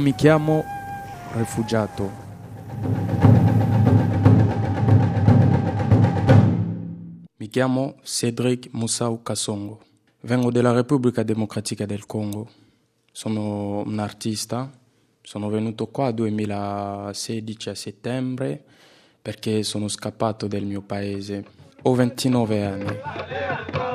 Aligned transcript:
Non 0.00 0.08
mi 0.08 0.14
chiamo 0.14 0.64
rifugiato. 1.34 2.10
Mi 7.36 7.48
chiamo 7.50 7.96
Cedric 8.02 8.70
Moussau 8.72 9.22
Kassongo. 9.22 9.82
Vengo 10.22 10.50
dalla 10.50 10.72
Repubblica 10.72 11.22
Democratica 11.22 11.84
del 11.84 12.06
Congo. 12.06 12.48
Sono 13.12 13.80
un 13.80 13.98
artista. 13.98 14.72
Sono 15.20 15.50
venuto 15.50 15.88
qua 15.88 16.06
nel 16.06 16.14
2016 16.14 17.68
a 17.68 17.74
settembre 17.74 18.64
perché 19.20 19.62
sono 19.62 19.88
scappato 19.88 20.46
del 20.46 20.64
mio 20.64 20.80
paese. 20.80 21.44
Ho 21.82 21.94
29 21.94 22.64
anni. 22.64 23.89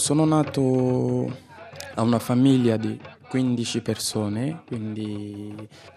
Sono 0.00 0.24
nato 0.24 1.30
a 1.94 2.00
una 2.00 2.18
famiglia 2.18 2.78
di 2.78 2.98
15 3.28 3.82
persone, 3.82 4.62
quindi 4.66 5.54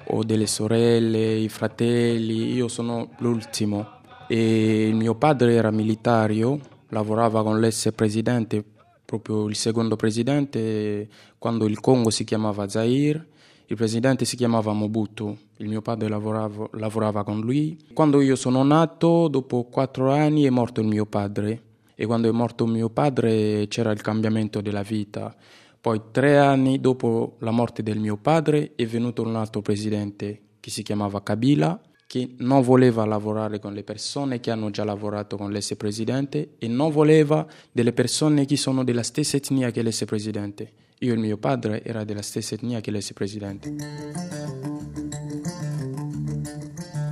ho 0.08 0.24
delle 0.26 0.46
sorelle, 0.46 1.36
i 1.36 1.48
fratelli, 1.48 2.52
io 2.52 2.68
sono 2.68 3.12
l'ultimo. 3.20 4.02
E 4.28 4.92
mio 4.94 5.16
padre 5.16 5.54
era 5.54 5.72
militario, 5.72 6.60
lavorava 6.90 7.44
con 7.44 7.62
l'ex 7.62 7.94
presidente, 7.96 8.62
proprio 9.06 9.48
il 9.48 9.56
secondo 9.56 9.96
presidente, 9.96 11.08
quando 11.40 11.66
il 11.66 11.80
Congo 11.80 12.10
si 12.10 12.26
chiamava 12.26 12.68
Zaire 12.68 13.28
il 13.68 13.78
presidente 13.78 14.26
si 14.26 14.36
chiamava 14.36 14.74
Mobutu, 14.74 15.36
il 15.58 15.70
mio 15.70 15.82
padre 15.82 16.10
lavorava, 16.10 16.68
lavorava 16.74 17.24
con 17.24 17.40
lui. 17.40 17.78
Quando 17.94 18.20
io 18.20 18.36
sono 18.36 18.62
nato, 18.64 19.30
dopo 19.30 19.64
quattro 19.64 20.12
anni, 20.12 20.44
è 20.44 20.50
morto 20.50 20.82
il 20.82 20.88
mio 20.88 21.06
padre. 21.06 21.73
E 21.96 22.06
quando 22.06 22.30
è 22.30 22.32
morto 22.32 22.66
mio 22.66 22.90
padre 22.90 23.68
c'era 23.68 23.92
il 23.92 24.02
cambiamento 24.02 24.62
della 24.62 24.82
vita. 24.82 25.36
Poi 25.80 26.02
tre 26.12 26.38
anni 26.38 26.80
dopo 26.80 27.36
la 27.40 27.52
morte 27.52 27.84
del 27.84 28.00
mio 28.00 28.18
padre 28.18 28.72
è 28.76 28.86
venuto 28.86 29.22
un 29.22 29.36
altro 29.36 29.62
presidente 29.62 30.42
che 30.60 30.70
si 30.70 30.82
chiamava 30.82 31.22
Kabila, 31.22 31.80
che 32.08 32.36
non 32.38 32.62
voleva 32.62 33.06
lavorare 33.06 33.60
con 33.60 33.74
le 33.74 33.84
persone 33.84 34.40
che 34.40 34.52
hanno 34.52 34.70
già 34.70 34.84
lavorato 34.84 35.36
con 35.36 35.52
l'ex 35.52 35.76
presidente 35.76 36.56
e 36.58 36.68
non 36.68 36.92
voleva 36.92 37.46
delle 37.72 37.92
persone 37.92 38.46
che 38.46 38.56
sono 38.56 38.84
della 38.84 39.04
stessa 39.04 39.36
etnia 39.36 39.72
che 39.72 39.82
l'ex 39.82 40.06
presidente. 40.06 40.72
Io 41.00 41.14
e 41.14 41.18
mio 41.18 41.38
padre 41.38 41.84
era 41.84 42.04
della 42.04 42.22
stessa 42.22 42.56
etnia 42.56 42.82
che 42.82 42.92
l'ex 42.92 43.14
presidente. 43.14 45.23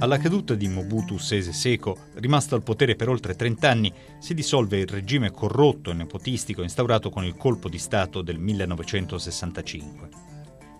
Alla 0.01 0.17
caduta 0.17 0.55
di 0.55 0.67
Mobutu 0.67 1.19
Sese 1.19 1.53
Seko, 1.53 1.95
rimasto 2.15 2.55
al 2.55 2.63
potere 2.63 2.95
per 2.95 3.07
oltre 3.07 3.35
30 3.35 3.69
anni, 3.69 3.93
si 4.17 4.33
dissolve 4.33 4.79
il 4.79 4.87
regime 4.87 5.29
corrotto 5.29 5.91
e 5.91 5.93
nepotistico 5.93 6.63
instaurato 6.63 7.11
con 7.11 7.23
il 7.23 7.37
colpo 7.37 7.69
di 7.69 7.77
Stato 7.77 8.23
del 8.23 8.39
1965. 8.39 10.09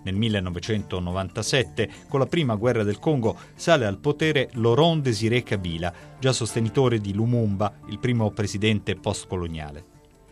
Nel 0.05 0.15
1997, 0.15 1.89
con 2.07 2.19
la 2.19 2.25
prima 2.25 2.55
guerra 2.55 2.81
del 2.81 2.97
Congo, 2.97 3.37
sale 3.53 3.85
al 3.85 3.99
potere 3.99 4.49
Laurent 4.53 5.03
Désiré 5.03 5.43
Kabila, 5.43 5.93
già 6.19 6.33
sostenitore 6.33 6.97
di 6.97 7.13
Lumumba, 7.13 7.75
il 7.89 7.99
primo 7.99 8.31
presidente 8.31 8.95
postcoloniale. 8.95 9.85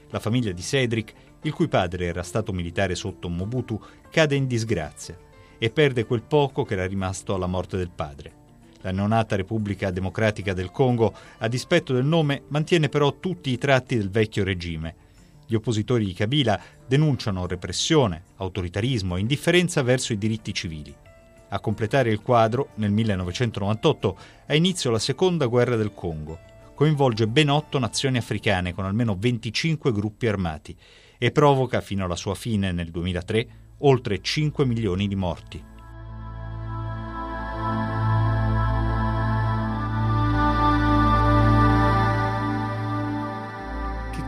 La 0.09 0.19
famiglia 0.19 0.51
di 0.51 0.63
Cedric 0.63 1.13
il 1.43 1.53
cui 1.53 1.67
padre 1.67 2.05
era 2.05 2.23
stato 2.23 2.51
militare 2.51 2.95
sotto 2.95 3.29
Mobutu, 3.29 3.79
cade 4.09 4.35
in 4.35 4.47
disgrazia 4.47 5.15
e 5.59 5.69
perde 5.69 6.05
quel 6.05 6.23
poco 6.23 6.63
che 6.63 6.73
era 6.73 6.87
rimasto 6.87 7.35
alla 7.35 7.45
morte 7.45 7.77
del 7.77 7.91
padre. 7.91 8.38
La 8.81 8.91
neonata 8.91 9.35
Repubblica 9.35 9.91
Democratica 9.91 10.53
del 10.53 10.71
Congo, 10.71 11.13
a 11.39 11.47
dispetto 11.47 11.93
del 11.93 12.05
nome, 12.05 12.43
mantiene 12.47 12.89
però 12.89 13.19
tutti 13.19 13.51
i 13.51 13.57
tratti 13.57 13.97
del 13.97 14.09
vecchio 14.09 14.43
regime. 14.43 14.95
Gli 15.45 15.55
oppositori 15.55 16.05
di 16.05 16.13
Kabila 16.13 16.59
denunciano 16.87 17.47
repressione, 17.47 18.23
autoritarismo 18.37 19.15
e 19.15 19.19
indifferenza 19.19 19.81
verso 19.81 20.13
i 20.13 20.17
diritti 20.17 20.53
civili. 20.53 20.95
A 21.49 21.59
completare 21.59 22.11
il 22.11 22.21
quadro, 22.21 22.69
nel 22.75 22.91
1998 22.91 24.17
ha 24.45 24.55
inizio 24.55 24.91
la 24.91 24.99
seconda 24.99 25.47
guerra 25.47 25.75
del 25.75 25.93
Congo. 25.93 26.39
Coinvolge 26.75 27.27
ben 27.27 27.49
otto 27.49 27.79
nazioni 27.79 28.17
africane 28.17 28.73
con 28.73 28.85
almeno 28.85 29.15
25 29.17 29.91
gruppi 29.91 30.27
armati 30.27 30.77
e 31.17 31.31
provoca 31.31 31.81
fino 31.81 32.05
alla 32.05 32.15
sua 32.15 32.35
fine 32.35 32.71
nel 32.71 32.91
2003 32.91 33.47
oltre 33.79 34.21
5 34.21 34.65
milioni 34.65 35.07
di 35.07 35.15
morti. 35.15 35.68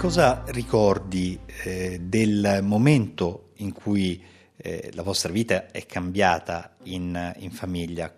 Cosa 0.02 0.42
ricordi 0.48 1.38
eh, 1.64 2.00
del 2.02 2.62
momento 2.64 3.50
in 3.58 3.72
cui 3.72 4.20
eh, 4.58 4.90
la 4.96 5.04
vostra 5.04 5.32
vita 5.32 5.70
è 5.70 5.86
cambiata 5.86 6.76
in, 6.86 7.36
in 7.38 7.52
famiglia? 7.52 8.12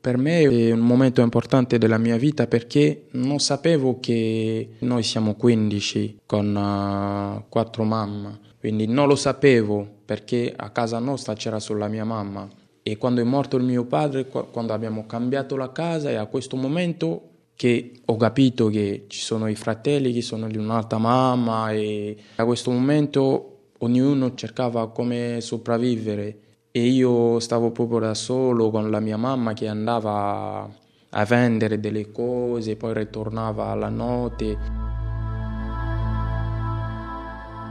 Per 0.00 0.16
me 0.16 0.42
è 0.42 0.70
un 0.70 0.78
momento 0.78 1.20
importante 1.20 1.76
della 1.76 1.98
mia 1.98 2.16
vita 2.16 2.46
perché 2.46 3.06
non 3.14 3.40
sapevo 3.40 3.98
che 3.98 4.76
noi 4.78 5.02
siamo 5.02 5.34
15 5.34 6.20
con 6.24 6.54
uh, 6.54 7.82
mamme, 7.82 8.38
quindi 8.60 8.86
non 8.86 9.08
lo 9.08 9.16
sapevo 9.16 9.84
perché 10.04 10.54
a 10.56 10.70
casa 10.70 11.00
nostra 11.00 11.34
c'era 11.34 11.58
solo 11.58 11.80
la 11.80 11.88
mia 11.88 12.04
mamma 12.04 12.48
e 12.80 12.96
quando 12.96 13.20
è 13.20 13.24
morto 13.24 13.56
il 13.56 13.64
mio 13.64 13.86
padre, 13.86 14.28
quando 14.28 14.72
abbiamo 14.72 15.04
cambiato 15.04 15.56
la 15.56 15.72
casa 15.72 16.10
è 16.10 16.14
a 16.14 16.26
questo 16.26 16.54
momento 16.54 17.37
che 17.58 17.90
ho 18.04 18.16
capito 18.16 18.68
che 18.68 19.06
ci 19.08 19.18
sono 19.18 19.48
i 19.48 19.56
fratelli 19.56 20.12
che 20.12 20.22
sono 20.22 20.46
di 20.46 20.56
un'altra 20.56 20.98
mamma 20.98 21.72
e 21.72 22.16
a 22.36 22.44
questo 22.44 22.70
momento 22.70 23.72
ognuno 23.78 24.36
cercava 24.36 24.88
come 24.90 25.40
sopravvivere 25.40 26.38
e 26.70 26.86
io 26.86 27.40
stavo 27.40 27.72
proprio 27.72 27.98
da 27.98 28.14
solo 28.14 28.70
con 28.70 28.88
la 28.92 29.00
mia 29.00 29.16
mamma 29.16 29.54
che 29.54 29.66
andava 29.66 30.70
a 31.10 31.24
vendere 31.24 31.80
delle 31.80 32.12
cose, 32.12 32.76
poi 32.76 32.94
ritornava 32.94 33.70
alla 33.70 33.88
notte. 33.88 34.56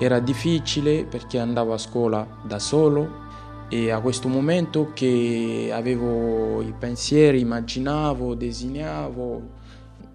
Era 0.02 0.20
difficile 0.20 1.06
perché 1.06 1.40
andavo 1.40 1.72
a 1.72 1.78
scuola 1.78 2.42
da 2.46 2.60
solo 2.60 3.24
e 3.70 3.90
a 3.92 4.02
questo 4.02 4.28
momento 4.28 4.92
che 4.94 5.70
avevo 5.72 6.62
i 6.62 6.74
pensieri, 6.78 7.40
immaginavo, 7.40 8.34
disegnavo, 8.34 9.56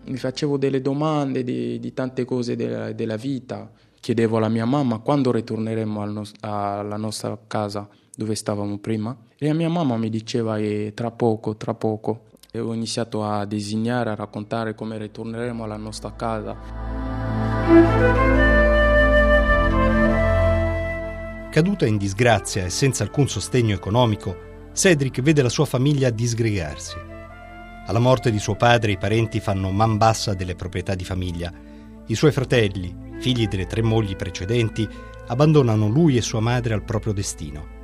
mi 0.05 0.17
facevo 0.17 0.57
delle 0.57 0.81
domande 0.81 1.45
di, 1.45 1.79
di 1.79 1.93
tante 1.93 2.25
cose 2.25 2.57
della, 2.57 2.93
della, 2.93 3.17
vita. 3.17 3.71
Chiedevo 4.01 4.39
alla 4.39 4.49
mia 4.49 4.65
mamma 4.65 4.99
quando 4.99 5.31
ritorneremo 5.31 6.03
al 6.03 6.13
no- 6.13 6.25
alla 6.41 6.97
nostra 6.97 7.39
casa 7.47 7.89
dove 8.15 8.35
stavamo 8.35 8.79
prima 8.79 9.17
e 9.39 9.47
la 9.47 9.55
mia 9.55 9.69
mamma 9.69 9.97
mi 9.97 10.11
diceva 10.11 10.57
che 10.57 10.93
tra 10.95 11.11
poco, 11.11 11.57
tra 11.57 11.75
poco. 11.75 12.25
E 12.51 12.59
ho 12.61 12.75
iniziato 12.75 13.25
a 13.25 13.47
disegnare, 13.47 14.11
a 14.11 14.15
raccontare 14.15 14.75
come 14.75 14.99
ritorneremo 14.99 15.65
alla 15.65 15.79
nostra 15.79 16.13
casa. 16.15 16.57
Caduta 21.51 21.87
in 21.87 21.97
disgrazia 21.97 22.65
e 22.65 22.71
senza 22.71 23.05
alcun 23.05 23.29
sostegno 23.29 23.75
economico, 23.75 24.37
Cedric 24.75 25.23
vede 25.23 25.43
la 25.43 25.49
sua 25.49 25.65
famiglia 25.65 26.11
disgregarsi. 26.11 27.22
Alla 27.85 27.99
morte 27.99 28.31
di 28.31 28.39
suo 28.39 28.55
padre 28.55 28.93
i 28.93 28.97
parenti 28.97 29.41
fanno 29.41 29.71
man 29.73 29.97
bassa 29.97 30.35
delle 30.35 30.55
proprietà 30.55 30.95
di 30.95 31.05
famiglia. 31.05 31.53
I 32.07 32.15
suoi 32.15 32.31
fratelli, 32.31 32.95
figli 33.19 33.49
delle 33.49 33.67
tre 33.67 33.83
mogli 33.83 34.15
precedenti, 34.15 34.89
abbandonano 35.27 35.89
lui 35.89 36.17
e 36.17 36.23
sua 36.23 36.41
madre 36.41 36.75
al 36.75 36.85
proprio 36.85 37.13
destino. 37.13 37.81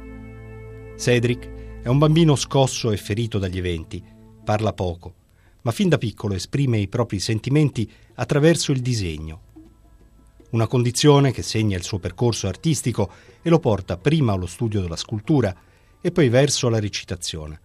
Cedric 0.97 1.81
è 1.83 1.89
un 1.89 1.99
bambino 1.99 2.37
scosso 2.37 2.93
e 2.93 2.97
ferito 2.97 3.39
dagli 3.39 3.59
eventi, 3.59 4.03
parla 4.45 4.73
poco, 4.73 5.15
ma 5.63 5.73
fin 5.73 5.89
da 5.89 5.99
piccolo 5.99 6.35
esprime 6.35 6.79
i 6.79 6.89
propri 6.89 7.19
sentimenti 7.19 7.91
attraverso 8.15 8.71
il 8.71 8.81
disegno. 8.81 9.43
Una 10.51 10.69
condizione 10.69 11.33
che 11.33 11.43
segna 11.43 11.77
il 11.77 11.83
suo 11.83 11.99
percorso 11.99 12.47
artistico 12.47 13.11
e 13.43 13.51
lo 13.51 13.59
porta 13.59 13.97
prima 13.97 14.33
allo 14.33 14.47
studio 14.47 14.81
della 14.81 14.97
scultura 14.97 15.55
e 16.01 16.11
poi 16.13 16.29
verso 16.29 16.69
la 16.69 16.79
recitazione. 16.79 17.61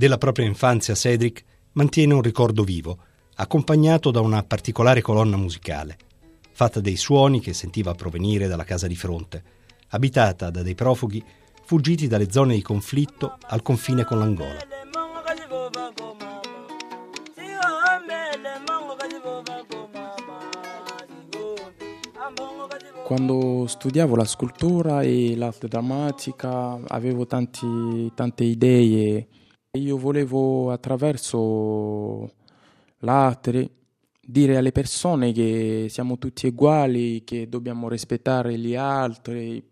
Della 0.00 0.16
propria 0.16 0.46
infanzia 0.46 0.94
Cedric 0.94 1.44
mantiene 1.72 2.14
un 2.14 2.22
ricordo 2.22 2.64
vivo, 2.64 3.00
accompagnato 3.34 4.10
da 4.10 4.20
una 4.20 4.42
particolare 4.42 5.02
colonna 5.02 5.36
musicale, 5.36 5.98
fatta 6.52 6.80
dei 6.80 6.96
suoni 6.96 7.38
che 7.38 7.52
sentiva 7.52 7.92
provenire 7.92 8.46
dalla 8.46 8.64
casa 8.64 8.86
di 8.86 8.96
fronte, 8.96 9.42
abitata 9.88 10.48
da 10.48 10.62
dei 10.62 10.74
profughi 10.74 11.22
fuggiti 11.66 12.06
dalle 12.06 12.32
zone 12.32 12.54
di 12.54 12.62
conflitto 12.62 13.36
al 13.48 13.60
confine 13.60 14.06
con 14.06 14.20
l'Angola. 14.20 14.56
Quando 23.04 23.66
studiavo 23.66 24.16
la 24.16 24.24
scultura 24.24 25.02
e 25.02 25.36
l'arte 25.36 25.68
drammatica 25.68 26.80
avevo 26.86 27.26
tanti, 27.26 28.10
tante 28.14 28.44
idee. 28.44 29.28
Io 29.78 29.96
volevo 29.98 30.72
attraverso 30.72 32.28
l'arte 32.98 33.70
dire 34.20 34.56
alle 34.56 34.72
persone 34.72 35.30
che 35.30 35.86
siamo 35.88 36.18
tutti 36.18 36.48
uguali, 36.48 37.22
che 37.22 37.48
dobbiamo 37.48 37.88
rispettare 37.88 38.58
gli 38.58 38.74
altri, 38.74 39.64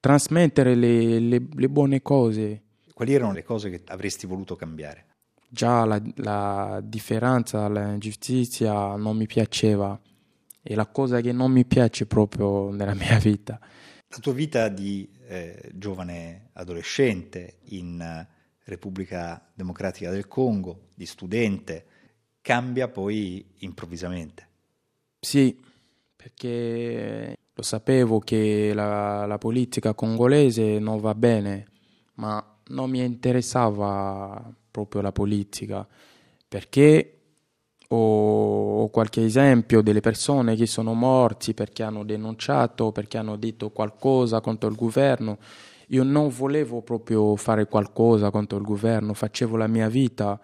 trasmettere 0.00 0.74
le, 0.74 1.18
le, 1.18 1.48
le 1.54 1.68
buone 1.68 2.00
cose. 2.00 2.62
Quali 2.94 3.12
erano 3.12 3.32
le 3.32 3.42
cose 3.42 3.68
che 3.68 3.82
avresti 3.88 4.26
voluto 4.26 4.56
cambiare? 4.56 5.04
Già 5.50 5.84
la, 5.84 6.00
la 6.16 6.80
differenza, 6.82 7.68
l'ingiustizia 7.68 8.96
non 8.96 9.18
mi 9.18 9.26
piaceva, 9.26 10.00
è 10.62 10.74
la 10.74 10.86
cosa 10.86 11.20
che 11.20 11.32
non 11.32 11.52
mi 11.52 11.66
piace 11.66 12.06
proprio 12.06 12.70
nella 12.70 12.94
mia 12.94 13.18
vita. 13.18 13.60
La 14.08 14.18
tua 14.18 14.32
vita 14.32 14.70
di 14.70 15.06
eh, 15.26 15.72
giovane 15.74 16.48
adolescente 16.54 17.58
in 17.64 18.26
Repubblica 18.68 19.50
Democratica 19.54 20.10
del 20.10 20.28
Congo, 20.28 20.88
di 20.94 21.06
studente, 21.06 21.86
cambia 22.40 22.88
poi 22.88 23.44
improvvisamente. 23.58 24.46
Sì, 25.20 25.58
perché 26.14 27.36
lo 27.52 27.62
sapevo 27.62 28.20
che 28.20 28.72
la, 28.74 29.26
la 29.26 29.38
politica 29.38 29.94
congolese 29.94 30.78
non 30.78 31.00
va 31.00 31.14
bene, 31.14 31.66
ma 32.14 32.44
non 32.68 32.90
mi 32.90 33.02
interessava 33.02 34.52
proprio 34.70 35.00
la 35.00 35.12
politica, 35.12 35.86
perché 36.46 37.18
ho, 37.88 38.88
qualche 38.90 39.24
esempio 39.24 39.80
delle 39.80 40.00
persone 40.00 40.56
che 40.56 40.66
sono 40.66 40.94
morti 40.94 41.54
perché 41.54 41.82
hanno 41.82 42.04
denunciato, 42.04 42.92
perché 42.92 43.18
hanno 43.18 43.36
detto 43.36 43.70
qualcosa 43.70 44.40
contro 44.40 44.68
il 44.68 44.76
governo. 44.76 45.38
Io 45.88 46.02
non 46.02 46.28
volevo 46.28 46.82
proprio 46.82 47.34
fare 47.36 47.66
qualcosa 47.66 48.30
contro 48.30 48.58
il 48.58 48.64
governo, 48.64 49.14
facevo 49.14 49.56
la 49.56 49.66
mia 49.66 49.88
vita. 49.88 50.38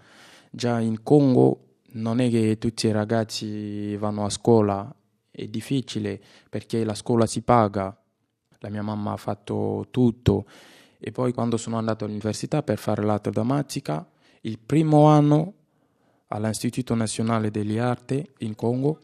Già 0.50 0.80
in 0.80 1.02
Congo 1.02 1.76
non 1.92 2.20
è 2.20 2.30
che 2.30 2.56
tutti 2.58 2.86
i 2.86 2.92
ragazzi 2.92 3.96
vanno 3.96 4.24
a 4.24 4.30
scuola, 4.30 4.94
è 5.30 5.46
difficile 5.46 6.20
perché 6.48 6.84
la 6.84 6.94
scuola 6.94 7.26
si 7.26 7.42
paga. 7.42 7.96
La 8.60 8.70
mia 8.70 8.82
mamma 8.82 9.12
ha 9.12 9.16
fatto 9.18 9.86
tutto 9.90 10.46
e 10.98 11.12
poi 11.12 11.34
quando 11.34 11.58
sono 11.58 11.76
andato 11.76 12.06
all'università 12.06 12.62
per 12.62 12.78
fare 12.78 13.02
l'arte 13.02 13.30
drammatica, 13.30 14.08
il 14.42 14.58
primo 14.58 15.04
anno 15.04 15.52
all'Istituto 16.28 16.94
Nazionale 16.94 17.50
delle 17.50 17.78
Arti 17.78 18.26
in 18.38 18.54
Congo 18.54 19.00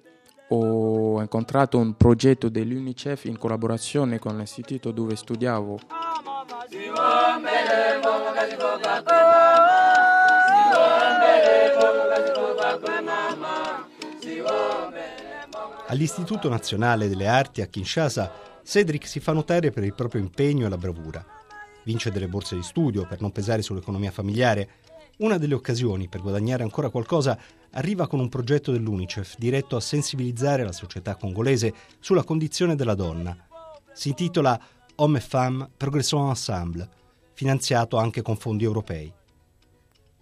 ho 0.49 1.21
incontrato 1.21 1.77
un 1.77 1.97
progetto 1.97 2.49
dell'UNICEF 2.49 3.27
in 3.27 3.37
collaborazione 3.37 4.19
con 4.19 4.39
l'istituto 4.39 4.91
dove 4.91 5.15
studiavo. 5.15 6.10
All'Istituto 15.87 16.49
Nazionale 16.49 17.09
delle 17.09 17.27
Arti 17.27 17.63
a 17.63 17.67
Kinshasa, 17.67 18.33
Cedric 18.63 19.07
si 19.07 19.21
fa 19.21 19.33
notare 19.33 19.71
per 19.71 19.83
il 19.85 19.95
proprio 19.95 20.21
impegno 20.21 20.67
e 20.67 20.69
la 20.69 20.77
bravura. 20.77 21.25
Vince 21.85 22.11
delle 22.11 22.29
borse 22.29 22.55
di 22.55 22.63
studio 22.63 23.07
per 23.07 23.21
non 23.21 23.33
pesare 23.33 23.63
sull'economia 23.63 24.11
familiare 24.11 24.69
una 25.21 25.37
delle 25.37 25.55
occasioni 25.55 26.09
per 26.09 26.23
guadagnare 26.23 26.63
ancora 26.63 26.89
qualcosa 26.89 27.39
arriva 27.73 28.07
con 28.07 28.21
un 28.21 28.29
progetto 28.29 28.73
dell'UNICEF 28.73 29.37
diretto 29.37 29.77
a 29.77 29.81
sensibilizzare 29.81 30.65
la 30.65 30.73
società 30.73 31.15
congolese 31.17 31.75
sulla 31.99 32.25
condizione 32.25 32.75
della 32.75 32.95
donna. 32.95 33.37
Si 33.93 34.09
intitola 34.09 34.59
Homme 35.01 35.17
et 35.17 35.23
Femmes 35.23 35.67
Progressons 35.79 36.29
Ensemble, 36.29 36.87
finanziato 37.33 37.97
anche 37.97 38.21
con 38.21 38.37
fondi 38.37 38.65
europei. 38.65 39.11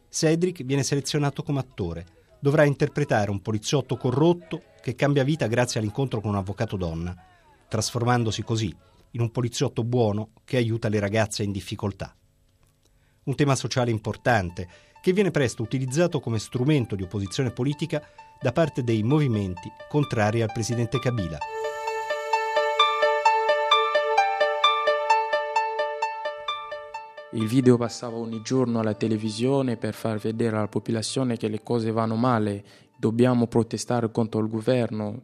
Cedric 0.09 0.63
viene 0.63 0.85
selezionato 0.85 1.43
come 1.43 1.59
attore. 1.59 2.07
Dovrà 2.39 2.63
interpretare 2.63 3.33
un 3.33 3.43
poliziotto 3.43 3.97
corrotto 3.97 4.63
che 4.81 4.95
cambia 4.95 5.25
vita 5.25 5.49
grazie 5.49 5.81
all'incontro 5.81 6.21
con 6.21 6.31
un 6.31 6.37
avvocato 6.37 6.77
donna, 6.77 7.13
trasformandosi 7.67 8.45
così 8.45 8.73
in 9.13 9.21
un 9.21 9.33
poliziotto 9.33 9.83
buono 9.83 10.31
che 10.45 10.59
aiuta 10.59 10.89
le 10.89 11.01
ragazze 11.01 11.43
in 11.43 11.51
difficoltà. 11.51 12.15
Un 13.25 13.35
tema 13.35 13.57
sociale 13.57 13.91
importante 13.91 14.69
che 15.03 15.13
viene 15.13 15.33
presto 15.33 15.65
utilizzato 15.65 16.21
come 16.21 16.39
strumento 16.39 16.95
di 16.95 17.03
opposizione 17.03 17.51
politica 17.51 18.01
da 18.41 18.53
parte 18.53 18.85
dei 18.85 19.03
movimenti 19.03 19.69
contrari 19.89 20.41
al 20.41 20.53
presidente 20.53 21.01
Kabila. 21.01 21.39
Il 27.33 27.47
video 27.47 27.77
passava 27.77 28.17
ogni 28.17 28.41
giorno 28.41 28.81
alla 28.81 28.95
televisione 28.95 29.77
per 29.77 29.93
far 29.93 30.17
vedere 30.19 30.57
alla 30.57 30.67
popolazione 30.67 31.37
che 31.37 31.49
le 31.49 31.63
cose 31.63 31.91
vanno 31.91 32.17
male, 32.17 32.65
dobbiamo 32.97 33.47
protestare 33.47 34.11
contro 34.11 34.41
il 34.41 34.49
governo. 34.49 35.23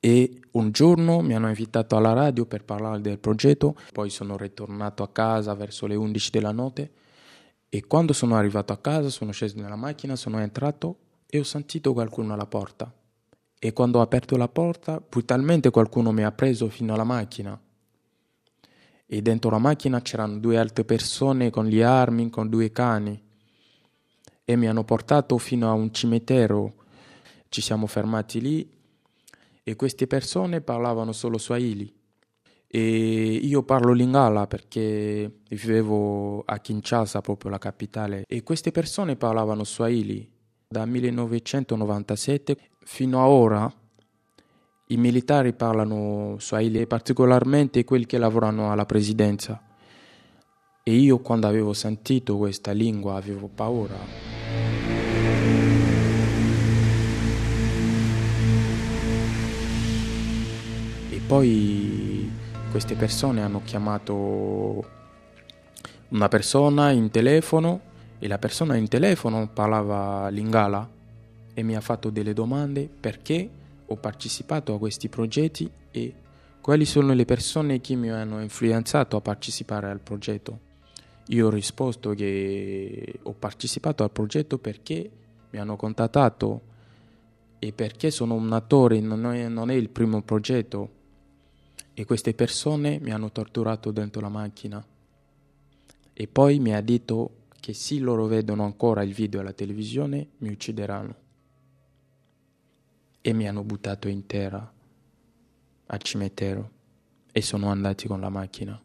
E 0.00 0.40
un 0.52 0.70
giorno 0.70 1.20
mi 1.20 1.34
hanno 1.34 1.48
invitato 1.48 1.96
alla 1.96 2.14
radio 2.14 2.46
per 2.46 2.64
parlare 2.64 3.02
del 3.02 3.18
progetto, 3.18 3.76
poi 3.92 4.08
sono 4.08 4.38
ritornato 4.38 5.02
a 5.02 5.08
casa 5.08 5.54
verso 5.54 5.86
le 5.86 5.96
11 5.96 6.30
della 6.30 6.52
notte 6.52 6.92
e 7.68 7.86
quando 7.86 8.14
sono 8.14 8.36
arrivato 8.36 8.72
a 8.72 8.78
casa, 8.78 9.10
sono 9.10 9.32
sceso 9.32 9.60
nella 9.60 9.76
macchina, 9.76 10.16
sono 10.16 10.38
entrato 10.38 10.96
e 11.26 11.40
ho 11.40 11.42
sentito 11.42 11.92
qualcuno 11.92 12.32
alla 12.32 12.46
porta. 12.46 12.90
E 13.58 13.72
quando 13.74 13.98
ho 13.98 14.02
aperto 14.02 14.36
la 14.38 14.48
porta, 14.48 15.02
brutalmente 15.06 15.70
qualcuno 15.70 16.10
mi 16.10 16.22
ha 16.22 16.32
preso 16.32 16.68
fino 16.70 16.94
alla 16.94 17.04
macchina. 17.04 17.60
E 19.06 19.22
dentro 19.22 19.50
la 19.50 19.58
macchina 19.58 20.00
c'erano 20.00 20.38
due 20.38 20.58
altre 20.58 20.84
persone 20.84 21.50
con 21.50 21.66
gli 21.66 21.80
armi, 21.80 22.30
con 22.30 22.48
due 22.48 22.70
cani. 22.70 23.22
E 24.44 24.56
mi 24.56 24.66
hanno 24.66 24.84
portato 24.84 25.38
fino 25.38 25.68
a 25.68 25.72
un 25.72 25.92
cimitero. 25.92 26.74
Ci 27.48 27.60
siamo 27.60 27.86
fermati 27.86 28.40
lì 28.40 28.68
e 29.62 29.76
queste 29.76 30.06
persone 30.06 30.60
parlavano 30.60 31.12
solo 31.12 31.38
swahili. 31.38 31.92
E 32.66 32.80
io 32.80 33.62
parlo 33.62 33.92
lingala 33.92 34.46
perché 34.46 35.40
vivevo 35.48 36.42
a 36.44 36.58
Kinshasa, 36.58 37.20
proprio 37.20 37.50
la 37.50 37.58
capitale, 37.58 38.24
e 38.26 38.42
queste 38.42 38.72
persone 38.72 39.16
parlavano 39.16 39.64
swahili. 39.64 40.28
Da 40.66 40.84
1997 40.84 42.56
fino 42.80 43.20
a 43.20 43.28
ora 43.28 43.72
i 44.88 44.98
militari 44.98 45.54
parlano 45.54 46.36
swahili, 46.38 46.86
particolarmente 46.86 47.84
quelli 47.84 48.04
che 48.04 48.18
lavorano 48.18 48.70
alla 48.70 48.84
presidenza. 48.84 49.58
E 50.82 50.94
io 50.94 51.20
quando 51.20 51.46
avevo 51.46 51.72
sentito 51.72 52.36
questa 52.36 52.72
lingua 52.72 53.16
avevo 53.16 53.48
paura. 53.48 53.96
E 61.08 61.20
poi 61.26 62.30
queste 62.70 62.94
persone 62.94 63.40
hanno 63.40 63.62
chiamato 63.64 64.84
una 66.08 66.28
persona 66.28 66.90
in 66.90 67.10
telefono 67.10 67.80
e 68.18 68.28
la 68.28 68.38
persona 68.38 68.76
in 68.76 68.88
telefono 68.88 69.48
parlava 69.48 70.28
lingala 70.28 70.86
e 71.54 71.62
mi 71.62 71.74
ha 71.74 71.80
fatto 71.80 72.10
delle 72.10 72.34
domande 72.34 72.86
perché 73.00 73.62
ho 73.94 73.96
partecipato 73.96 74.74
a 74.74 74.78
questi 74.78 75.08
progetti 75.08 75.70
e 75.90 76.14
quali 76.60 76.84
sono 76.84 77.12
le 77.12 77.24
persone 77.24 77.80
che 77.80 77.94
mi 77.94 78.10
hanno 78.10 78.40
influenzato 78.40 79.16
a 79.16 79.20
partecipare 79.20 79.90
al 79.90 80.00
progetto. 80.00 80.72
Io 81.28 81.46
ho 81.46 81.50
risposto 81.50 82.10
che 82.10 83.18
ho 83.22 83.32
partecipato 83.32 84.02
al 84.02 84.10
progetto 84.10 84.58
perché 84.58 85.10
mi 85.50 85.58
hanno 85.58 85.76
contattato 85.76 86.72
e 87.58 87.72
perché 87.72 88.10
sono 88.10 88.34
un 88.34 88.52
attore, 88.52 89.00
non 89.00 89.26
è, 89.26 89.48
non 89.48 89.70
è 89.70 89.74
il 89.74 89.88
primo 89.88 90.20
progetto 90.22 90.90
e 91.94 92.04
queste 92.04 92.34
persone 92.34 92.98
mi 93.00 93.12
hanno 93.12 93.30
torturato 93.30 93.90
dentro 93.90 94.20
la 94.20 94.28
macchina. 94.28 94.84
E 96.12 96.28
poi 96.28 96.58
mi 96.58 96.74
ha 96.74 96.80
detto 96.80 97.42
che 97.60 97.72
se 97.72 97.98
loro 97.98 98.26
vedono 98.26 98.64
ancora 98.64 99.02
il 99.02 99.14
video 99.14 99.40
alla 99.40 99.52
televisione 99.52 100.28
mi 100.38 100.50
uccideranno. 100.50 101.23
E 103.26 103.32
mi 103.32 103.48
hanno 103.48 103.64
buttato 103.64 104.06
in 104.08 104.26
terra 104.26 104.70
al 105.86 106.02
cimitero 106.02 106.70
e 107.32 107.40
sono 107.40 107.70
andati 107.70 108.06
con 108.06 108.20
la 108.20 108.28
macchina. 108.28 108.78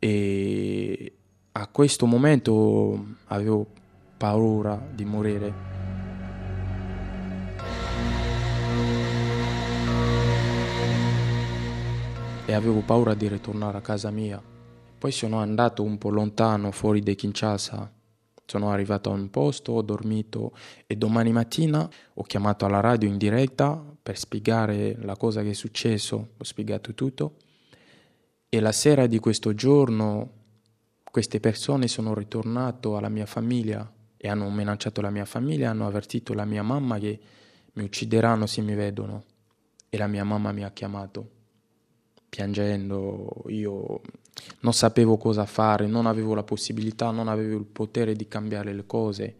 E 0.00 1.12
a 1.52 1.68
questo 1.68 2.06
momento 2.06 3.06
avevo 3.26 3.68
paura 4.16 4.84
di 4.92 5.04
morire 5.04 5.54
e 12.46 12.52
avevo 12.52 12.80
paura 12.80 13.14
di 13.14 13.28
ritornare 13.28 13.78
a 13.78 13.80
casa 13.80 14.10
mia. 14.10 14.42
Poi 14.98 15.12
sono 15.12 15.38
andato 15.38 15.84
un 15.84 15.98
po' 15.98 16.10
lontano, 16.10 16.72
fuori 16.72 17.00
da 17.00 17.12
Kinshasa. 17.12 17.95
Sono 18.46 18.70
arrivato 18.70 19.10
a 19.10 19.14
un 19.14 19.28
posto, 19.28 19.72
ho 19.72 19.82
dormito 19.82 20.56
e 20.86 20.96
domani 20.96 21.32
mattina 21.32 21.88
ho 22.14 22.22
chiamato 22.22 22.64
alla 22.64 22.80
radio 22.80 23.08
in 23.08 23.18
diretta 23.18 23.84
per 24.00 24.16
spiegare 24.16 24.96
la 25.00 25.16
cosa 25.16 25.42
che 25.42 25.50
è 25.50 25.54
successo, 25.54 26.28
ho 26.36 26.44
spiegato 26.44 26.94
tutto. 26.94 27.36
E 28.48 28.60
la 28.60 28.72
sera 28.72 29.06
di 29.06 29.18
questo 29.18 29.52
giorno 29.52 30.30
queste 31.10 31.40
persone 31.40 31.88
sono 31.88 32.14
ritornato 32.14 32.96
alla 32.96 33.08
mia 33.08 33.26
famiglia 33.26 33.90
e 34.18 34.28
hanno 34.28 34.50
minacciato 34.50 35.00
la 35.00 35.10
mia 35.10 35.24
famiglia, 35.24 35.70
hanno 35.70 35.86
avvertito 35.86 36.34
la 36.34 36.44
mia 36.44 36.62
mamma 36.62 36.98
che 36.98 37.18
mi 37.72 37.84
uccideranno 37.84 38.46
se 38.46 38.60
mi 38.60 38.74
vedono. 38.74 39.24
E 39.88 39.96
la 39.96 40.06
mia 40.08 40.24
mamma 40.24 40.52
mi 40.52 40.62
ha 40.62 40.70
chiamato, 40.72 41.30
piangendo, 42.36 43.44
io 43.46 44.02
non 44.60 44.74
sapevo 44.74 45.16
cosa 45.16 45.46
fare, 45.46 45.86
non 45.86 46.04
avevo 46.04 46.34
la 46.34 46.42
possibilità, 46.42 47.10
non 47.10 47.28
avevo 47.28 47.56
il 47.56 47.64
potere 47.64 48.14
di 48.14 48.28
cambiare 48.28 48.74
le 48.74 48.84
cose. 48.84 49.34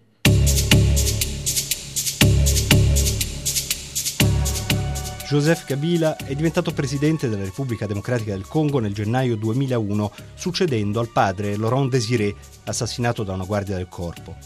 Joseph 5.28 5.66
Kabila 5.66 6.16
è 6.16 6.34
diventato 6.34 6.72
presidente 6.72 7.28
della 7.28 7.44
Repubblica 7.44 7.84
Democratica 7.86 8.32
del 8.32 8.46
Congo 8.46 8.78
nel 8.78 8.94
gennaio 8.94 9.36
2001, 9.36 10.12
succedendo 10.34 10.98
al 10.98 11.08
padre 11.08 11.58
Laurent 11.58 11.90
Désiré, 11.90 12.34
assassinato 12.64 13.24
da 13.24 13.34
una 13.34 13.44
guardia 13.44 13.76
del 13.76 13.88
corpo. 13.88 14.36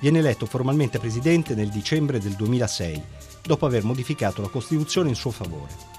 Viene 0.00 0.20
eletto 0.20 0.46
formalmente 0.46 0.98
presidente 0.98 1.54
nel 1.54 1.68
dicembre 1.68 2.20
del 2.20 2.36
2006, 2.36 3.02
dopo 3.42 3.66
aver 3.66 3.84
modificato 3.84 4.40
la 4.40 4.48
Costituzione 4.48 5.10
in 5.10 5.14
suo 5.14 5.30
favore. 5.30 5.95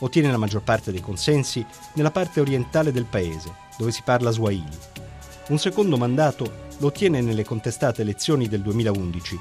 Ottiene 0.00 0.30
la 0.30 0.36
maggior 0.36 0.62
parte 0.62 0.90
dei 0.90 1.00
consensi 1.00 1.64
nella 1.94 2.10
parte 2.10 2.40
orientale 2.40 2.92
del 2.92 3.04
paese, 3.04 3.54
dove 3.76 3.92
si 3.92 4.02
parla 4.02 4.30
Swahili. 4.30 4.78
Un 5.48 5.58
secondo 5.58 5.96
mandato 5.96 6.68
lo 6.78 6.86
ottiene 6.86 7.20
nelle 7.20 7.44
contestate 7.44 8.02
elezioni 8.02 8.48
del 8.48 8.62
2011, 8.62 9.38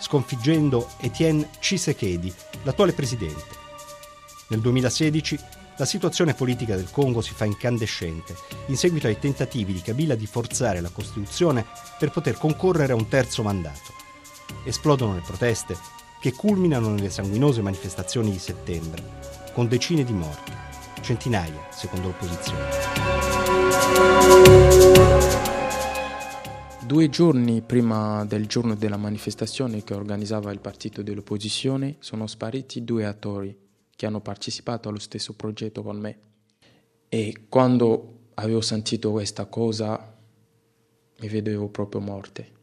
sconfiggendo 0.00 0.88
Etienne 0.98 1.48
Tshisekedi, 1.58 2.32
l'attuale 2.64 2.92
presidente. 2.92 3.58
Nel 4.48 4.60
2016 4.60 5.38
la 5.76 5.86
situazione 5.86 6.34
politica 6.34 6.76
del 6.76 6.90
Congo 6.90 7.22
si 7.22 7.32
fa 7.32 7.46
incandescente 7.46 8.34
in 8.66 8.76
seguito 8.76 9.06
ai 9.06 9.18
tentativi 9.18 9.72
di 9.72 9.80
Kabila 9.80 10.14
di 10.14 10.26
forzare 10.26 10.80
la 10.82 10.90
Costituzione 10.90 11.64
per 11.98 12.10
poter 12.10 12.36
concorrere 12.36 12.92
a 12.92 12.96
un 12.96 13.08
terzo 13.08 13.42
mandato. 13.42 13.94
Esplodono 14.64 15.14
le 15.14 15.22
proteste 15.24 15.78
che 16.20 16.34
culminano 16.34 16.90
nelle 16.90 17.08
sanguinose 17.08 17.62
manifestazioni 17.62 18.30
di 18.30 18.38
settembre, 18.38 19.02
con 19.52 19.68
decine 19.68 20.04
di 20.04 20.12
morti, 20.12 20.52
centinaia 21.00 21.66
secondo 21.70 22.08
l'opposizione. 22.08 22.68
Due 26.86 27.08
giorni 27.08 27.60
prima 27.62 28.24
del 28.24 28.46
giorno 28.46 28.74
della 28.74 28.96
manifestazione 28.96 29.84
che 29.84 29.94
organizzava 29.94 30.50
il 30.50 30.60
partito 30.60 31.02
dell'opposizione 31.02 31.96
sono 32.00 32.26
spariti 32.26 32.84
due 32.84 33.06
attori 33.06 33.56
che 33.94 34.06
hanno 34.06 34.20
partecipato 34.20 34.88
allo 34.88 34.98
stesso 34.98 35.34
progetto 35.34 35.82
con 35.82 35.98
me. 35.98 36.18
E 37.08 37.44
quando 37.48 38.30
avevo 38.34 38.60
sentito 38.60 39.10
questa 39.10 39.46
cosa 39.46 40.16
mi 41.20 41.28
vedevo 41.28 41.68
proprio 41.68 42.00
morte. 42.00 42.58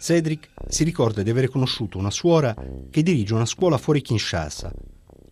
Cedric 0.00 0.48
si 0.66 0.82
ricorda 0.82 1.22
di 1.22 1.28
aver 1.28 1.50
conosciuto 1.50 1.98
una 1.98 2.10
suora 2.10 2.56
che 2.88 3.02
dirige 3.02 3.34
una 3.34 3.44
scuola 3.44 3.76
fuori 3.76 4.00
Kinshasa, 4.00 4.72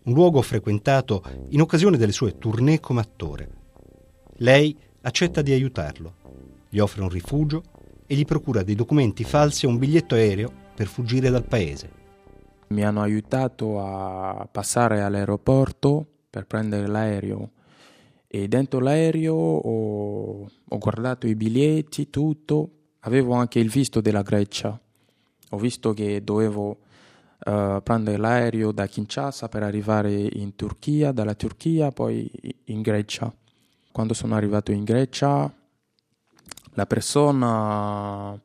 un 0.04 0.12
luogo 0.12 0.42
frequentato 0.42 1.22
in 1.48 1.62
occasione 1.62 1.96
delle 1.96 2.12
sue 2.12 2.36
tournée 2.36 2.78
come 2.78 3.00
attore. 3.00 3.48
Lei 4.36 4.76
accetta 5.00 5.40
di 5.40 5.52
aiutarlo, 5.52 6.14
gli 6.68 6.78
offre 6.80 7.00
un 7.00 7.08
rifugio 7.08 7.62
e 8.06 8.14
gli 8.14 8.26
procura 8.26 8.62
dei 8.62 8.74
documenti 8.74 9.24
falsi 9.24 9.64
e 9.64 9.68
un 9.68 9.78
biglietto 9.78 10.14
aereo 10.14 10.52
per 10.74 10.86
fuggire 10.86 11.30
dal 11.30 11.46
paese. 11.46 11.90
Mi 12.68 12.84
hanno 12.84 13.00
aiutato 13.00 13.80
a 13.80 14.46
passare 14.52 15.00
all'aeroporto 15.00 16.06
per 16.28 16.44
prendere 16.46 16.86
l'aereo 16.86 17.52
e 18.26 18.46
dentro 18.48 18.80
l'aereo 18.80 19.34
ho, 19.34 20.42
ho 20.42 20.78
guardato 20.78 21.26
i 21.26 21.34
biglietti, 21.34 22.10
tutto, 22.10 22.72
avevo 23.08 23.32
anche 23.34 23.58
il 23.58 23.70
visto 23.70 24.00
della 24.00 24.22
Grecia, 24.22 24.78
ho 25.50 25.56
visto 25.56 25.94
che 25.94 26.22
dovevo 26.22 26.68
uh, 27.46 27.82
prendere 27.82 28.18
l'aereo 28.18 28.70
da 28.70 28.86
Kinshasa 28.86 29.48
per 29.48 29.62
arrivare 29.62 30.12
in 30.12 30.54
Turchia, 30.54 31.10
dalla 31.10 31.34
Turchia 31.34 31.90
poi 31.90 32.30
in 32.64 32.82
Grecia. 32.82 33.34
Quando 33.90 34.12
sono 34.12 34.34
arrivato 34.34 34.72
in 34.72 34.84
Grecia 34.84 35.52
la 36.74 36.86
persona 36.86 38.40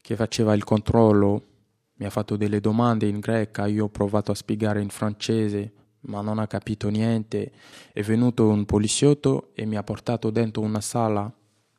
che 0.00 0.16
faceva 0.16 0.54
il 0.54 0.64
controllo 0.64 1.46
mi 1.96 2.06
ha 2.06 2.10
fatto 2.10 2.36
delle 2.36 2.60
domande 2.60 3.06
in 3.06 3.20
greca, 3.20 3.66
io 3.66 3.84
ho 3.84 3.88
provato 3.88 4.32
a 4.32 4.34
spiegare 4.34 4.82
in 4.82 4.88
francese, 4.88 5.72
ma 6.00 6.20
non 6.20 6.38
ha 6.38 6.46
capito 6.46 6.88
niente. 6.88 7.52
È 7.92 8.02
venuto 8.02 8.48
un 8.48 8.64
poliziotto 8.64 9.50
e 9.54 9.64
mi 9.64 9.76
ha 9.76 9.82
portato 9.84 10.30
dentro 10.30 10.62
una 10.62 10.80
sala, 10.80 11.32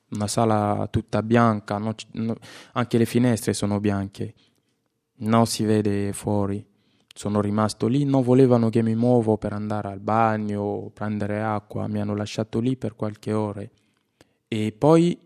una 0.09 0.27
sala 0.27 0.87
tutta 0.91 1.23
bianca, 1.23 1.77
no, 1.77 1.93
no, 2.13 2.35
anche 2.73 2.97
le 2.97 3.05
finestre 3.05 3.53
sono 3.53 3.79
bianche, 3.79 4.33
non 5.17 5.45
si 5.47 5.63
vede 5.63 6.13
fuori. 6.13 6.65
Sono 7.17 7.39
rimasto 7.39 7.87
lì, 7.87 8.03
non 8.03 8.23
volevano 8.23 8.69
che 8.69 8.81
mi 8.81 8.93
muovo 8.93 9.37
per 9.37 9.53
andare 9.53 9.87
al 9.87 10.01
bagno, 10.01 10.91
prendere 10.93 11.41
acqua, 11.41 11.87
mi 11.87 12.01
hanno 12.01 12.13
lasciato 12.13 12.59
lì 12.59 12.75
per 12.75 12.95
qualche 12.95 13.31
ore. 13.31 13.71
E 14.49 14.73
poi 14.77 15.17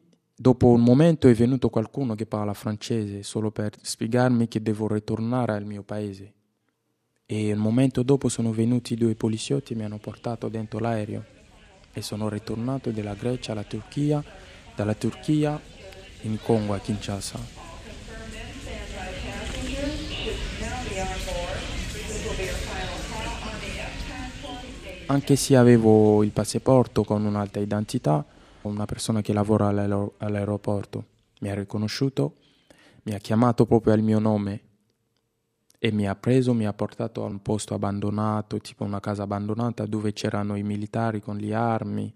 Dopo 0.42 0.68
un 0.68 0.82
momento 0.82 1.28
è 1.28 1.34
venuto 1.34 1.70
qualcuno 1.70 2.16
che 2.16 2.26
parla 2.26 2.54
francese 2.54 3.24
solo 3.24 3.52
per 3.52 3.74
spiegarmi 3.82 4.48
che 4.48 4.62
devo 4.62 4.88
ritornare 4.88 5.52
al 5.52 5.66
mio 5.66 5.84
paese. 5.84 6.34
E 7.26 7.52
un 7.52 7.60
momento 7.60 8.04
dopo 8.04 8.30
sono 8.30 8.54
venuti 8.54 8.96
due 8.96 9.16
poliziotti 9.16 9.74
e 9.74 9.76
mi 9.76 9.84
hanno 9.84 9.98
portato 9.98 10.48
dentro 10.48 10.80
l'aereo 10.80 11.26
e 11.92 12.02
sono 12.02 12.30
ritornato 12.30 12.90
dalla 12.92 13.16
Grecia 13.16 13.52
alla 13.52 13.66
Turchia, 13.66 14.24
dalla 14.80 14.94
Turchia 14.94 15.60
in 16.22 16.38
Congo 16.42 16.74
a 16.74 16.80
Kinshasa. 16.80 17.38
Anche 25.08 25.36
se 25.36 25.58
avevo 25.58 26.24
il 26.24 26.32
passaporto 26.32 27.04
con 27.04 27.26
un'altra 27.26 27.60
identità, 27.60 28.26
una 28.62 28.86
persona 28.86 29.22
che 29.22 29.34
lavora 29.34 29.68
all'aeroporto 29.68 31.06
mi 31.42 31.50
ha 31.50 31.56
riconosciuto, 31.56 32.36
mi 33.04 33.14
ha 33.14 33.18
chiamato 33.18 33.66
proprio 33.66 33.92
al 33.92 34.02
mio 34.02 34.20
nome 34.20 34.62
e 35.78 35.92
mi 35.92 36.08
ha 36.08 36.16
preso, 36.16 36.54
mi 36.54 36.66
ha 36.66 36.74
portato 36.74 37.26
a 37.26 37.28
un 37.28 37.42
posto 37.42 37.74
abbandonato, 37.74 38.58
tipo 38.60 38.86
una 38.86 39.02
casa 39.02 39.24
abbandonata 39.24 39.86
dove 39.86 40.14
c'erano 40.14 40.56
i 40.56 40.64
militari 40.64 41.20
con 41.20 41.36
le 41.36 41.54
armi 41.54 42.14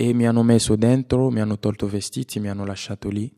e 0.00 0.12
mi 0.12 0.28
hanno 0.28 0.44
messo 0.44 0.76
dentro, 0.76 1.28
mi 1.28 1.40
hanno 1.40 1.58
tolto 1.58 1.86
i 1.86 1.88
vestiti, 1.88 2.38
mi 2.38 2.48
hanno 2.48 2.64
lasciato 2.64 3.08
lì. 3.08 3.28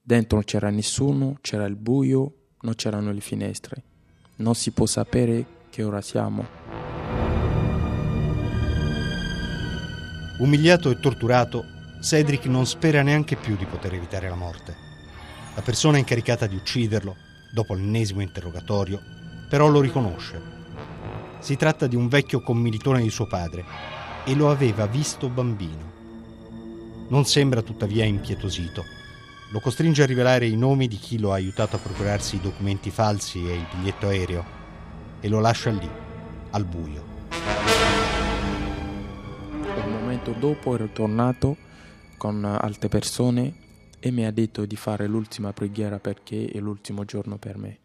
Dentro 0.00 0.36
non 0.36 0.44
c'era 0.44 0.70
nessuno, 0.70 1.38
c'era 1.40 1.64
il 1.64 1.74
buio, 1.74 2.32
non 2.60 2.76
c'erano 2.76 3.10
le 3.10 3.18
finestre. 3.18 3.82
Non 4.36 4.54
si 4.54 4.70
può 4.70 4.86
sapere 4.86 5.44
che 5.68 5.82
ora 5.82 6.00
siamo. 6.00 6.46
Umiliato 10.38 10.90
e 10.90 11.00
torturato, 11.00 11.64
Cedric 12.00 12.44
non 12.44 12.66
spera 12.66 13.02
neanche 13.02 13.34
più 13.34 13.56
di 13.56 13.64
poter 13.64 13.94
evitare 13.94 14.28
la 14.28 14.36
morte. 14.36 14.76
La 15.56 15.62
persona 15.62 15.98
incaricata 15.98 16.46
di 16.46 16.54
ucciderlo, 16.54 17.16
dopo 17.52 17.74
l'ennesimo 17.74 18.20
interrogatorio, 18.20 19.00
però 19.48 19.66
lo 19.66 19.80
riconosce. 19.80 20.40
Si 21.40 21.56
tratta 21.56 21.88
di 21.88 21.96
un 21.96 22.06
vecchio 22.06 22.42
commilitone 22.42 23.02
di 23.02 23.10
suo 23.10 23.26
padre 23.26 23.64
e 24.24 24.36
lo 24.36 24.50
aveva 24.50 24.86
visto 24.86 25.28
bambino. 25.28 25.95
Non 27.08 27.24
sembra 27.24 27.62
tuttavia 27.62 28.04
impietosito. 28.04 28.84
Lo 29.52 29.60
costringe 29.60 30.02
a 30.02 30.06
rivelare 30.06 30.46
i 30.46 30.56
nomi 30.56 30.88
di 30.88 30.96
chi 30.96 31.18
lo 31.18 31.32
ha 31.32 31.34
aiutato 31.34 31.76
a 31.76 31.78
procurarsi 31.78 32.36
i 32.36 32.40
documenti 32.40 32.90
falsi 32.90 33.48
e 33.48 33.54
il 33.54 33.66
biglietto 33.74 34.08
aereo 34.08 34.44
e 35.20 35.28
lo 35.28 35.40
lascia 35.40 35.70
lì, 35.70 35.88
al 36.50 36.64
buio 36.64 37.14
momento 40.26 40.32
dopo 40.32 40.74
è 40.74 40.78
ritornato 40.78 41.56
con 42.16 42.44
altre 42.44 42.88
persone 42.88 43.54
e 44.00 44.10
mi 44.10 44.24
ha 44.24 44.30
detto 44.30 44.64
di 44.64 44.76
fare 44.76 45.06
l'ultima 45.06 45.52
preghiera 45.52 45.98
perché 45.98 46.46
è 46.46 46.58
l'ultimo 46.58 47.04
giorno 47.04 47.38
per 47.38 47.58
me. 47.58 47.78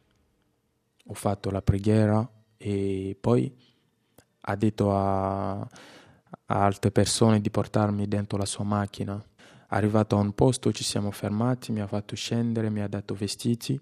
Ho 1.08 1.14
fatto 1.14 1.52
la 1.52 1.62
preghiera 1.62 2.28
e 2.58 3.18
poi 3.20 3.54
ha 4.42 4.56
detto 4.56 4.96
a, 4.96 5.68
a 6.52 6.66
altre 6.66 6.92
persone 6.92 7.40
di 7.40 7.50
portarmi 7.50 8.08
dentro 8.08 8.38
la 8.38 8.46
sua 8.46 8.66
macchina. 8.66 9.24
Arrivato 9.68 10.18
a 10.18 10.20
un 10.20 10.34
posto 10.34 10.74
ci 10.74 10.84
siamo 10.84 11.10
fermati, 11.12 11.72
mi 11.72 11.80
ha 11.80 11.88
fatto 11.88 12.14
scendere, 12.16 12.70
mi 12.70 12.82
ha 12.82 12.88
dato 12.90 13.16
vestiti 13.16 13.80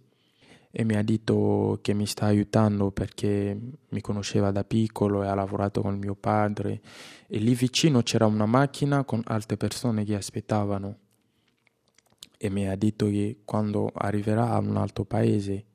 e 0.71 0.83
mi 0.83 0.95
ha 0.95 1.03
detto 1.03 1.79
che 1.81 1.95
mi 1.95 2.05
sta 2.05 2.25
aiutando 2.25 2.91
perché 2.91 3.59
mi 3.89 4.01
conosceva 4.01 4.51
da 4.51 4.63
piccolo 4.63 5.23
e 5.23 5.27
ha 5.27 5.33
lavorato 5.33 5.81
con 5.81 5.97
mio 5.97 6.13
padre. 6.13 6.81
E 7.27 7.39
lì 7.39 7.55
vicino 7.55 8.03
c'era 8.03 8.27
una 8.27 8.45
macchina 8.45 9.03
con 9.03 9.21
altre 9.25 9.57
persone 9.57 10.03
che 10.03 10.15
aspettavano. 10.15 10.97
E 12.37 12.49
mi 12.51 12.69
ha 12.69 12.75
detto 12.75 13.07
che 13.07 13.41
quando 13.45 13.89
arriverà 13.91 14.51
a 14.51 14.59
un 14.59 14.77
altro 14.77 15.05
paese 15.05 15.65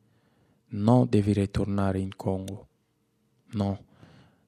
non 0.69 1.07
devi 1.09 1.33
ritornare 1.33 1.99
in 1.99 2.15
Congo. 2.15 2.69
No 3.55 3.93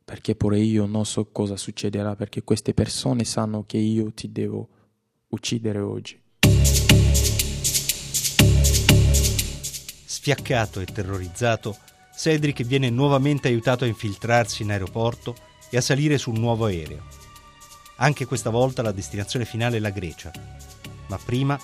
perché 0.06 0.36
pure 0.36 0.60
io 0.60 0.86
non 0.86 1.04
so 1.04 1.26
cosa 1.32 1.56
succederà, 1.56 2.14
perché 2.14 2.44
queste 2.44 2.72
persone 2.72 3.24
sanno 3.24 3.64
che 3.66 3.76
io 3.76 4.12
ti 4.12 4.30
devo 4.30 4.68
uccidere 5.30 5.80
oggi. 5.80 6.16
Sfiaccato 10.04 10.78
e 10.78 10.84
terrorizzato, 10.84 11.76
Cedric 12.16 12.62
viene 12.62 12.88
nuovamente 12.88 13.48
aiutato 13.48 13.82
a 13.82 13.88
infiltrarsi 13.88 14.62
in 14.62 14.70
aeroporto 14.70 15.34
e 15.70 15.76
a 15.76 15.80
salire 15.80 16.18
su 16.18 16.30
un 16.30 16.38
nuovo 16.38 16.66
aereo. 16.66 17.02
Anche 17.96 18.26
questa 18.26 18.50
volta 18.50 18.82
la 18.82 18.92
destinazione 18.92 19.44
finale 19.44 19.78
è 19.78 19.80
la 19.80 19.90
Grecia, 19.90 20.30
ma 21.08 21.18
prima 21.18 21.58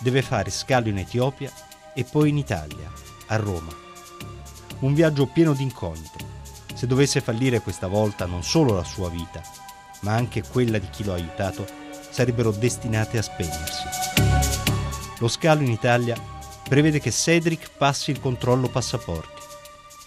deve 0.00 0.20
fare 0.20 0.50
scalo 0.50 0.88
in 0.88 0.98
Etiopia 0.98 1.52
e 1.94 2.02
poi 2.02 2.30
in 2.30 2.38
Italia, 2.38 2.90
a 3.26 3.36
Roma. 3.36 3.72
Un 4.80 4.94
viaggio 4.94 5.26
pieno 5.26 5.52
di 5.52 5.62
incognite 5.62 6.23
se 6.74 6.88
dovesse 6.88 7.20
fallire 7.20 7.60
questa 7.60 7.86
volta 7.86 8.26
non 8.26 8.42
solo 8.42 8.74
la 8.74 8.82
sua 8.82 9.08
vita, 9.08 9.40
ma 10.00 10.14
anche 10.14 10.42
quella 10.42 10.78
di 10.78 10.90
chi 10.90 11.04
lo 11.04 11.12
ha 11.12 11.16
aiutato, 11.16 11.66
sarebbero 12.10 12.50
destinate 12.50 13.16
a 13.18 13.22
spegnersi. 13.22 13.84
Lo 15.18 15.28
scalo 15.28 15.62
in 15.62 15.70
Italia 15.70 16.16
prevede 16.68 16.98
che 16.98 17.12
Cedric 17.12 17.70
passi 17.76 18.10
il 18.10 18.20
controllo 18.20 18.68
passaporti, 18.68 19.42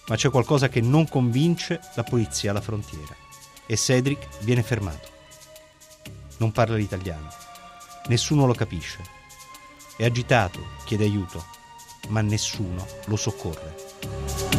ma 0.07 0.15
c'è 0.15 0.29
qualcosa 0.29 0.67
che 0.67 0.81
non 0.81 1.07
convince 1.07 1.79
la 1.95 2.03
polizia 2.03 2.51
alla 2.51 2.61
frontiera 2.61 3.15
e 3.65 3.77
Cedric 3.77 4.27
viene 4.41 4.61
fermato. 4.61 5.15
Non 6.37 6.51
parla 6.51 6.75
l'italiano, 6.75 7.29
nessuno 8.07 8.45
lo 8.45 8.53
capisce. 8.53 8.99
È 9.95 10.05
agitato, 10.05 10.59
chiede 10.85 11.05
aiuto, 11.05 11.43
ma 12.09 12.21
nessuno 12.21 12.85
lo 13.05 13.15
soccorre 13.15 14.56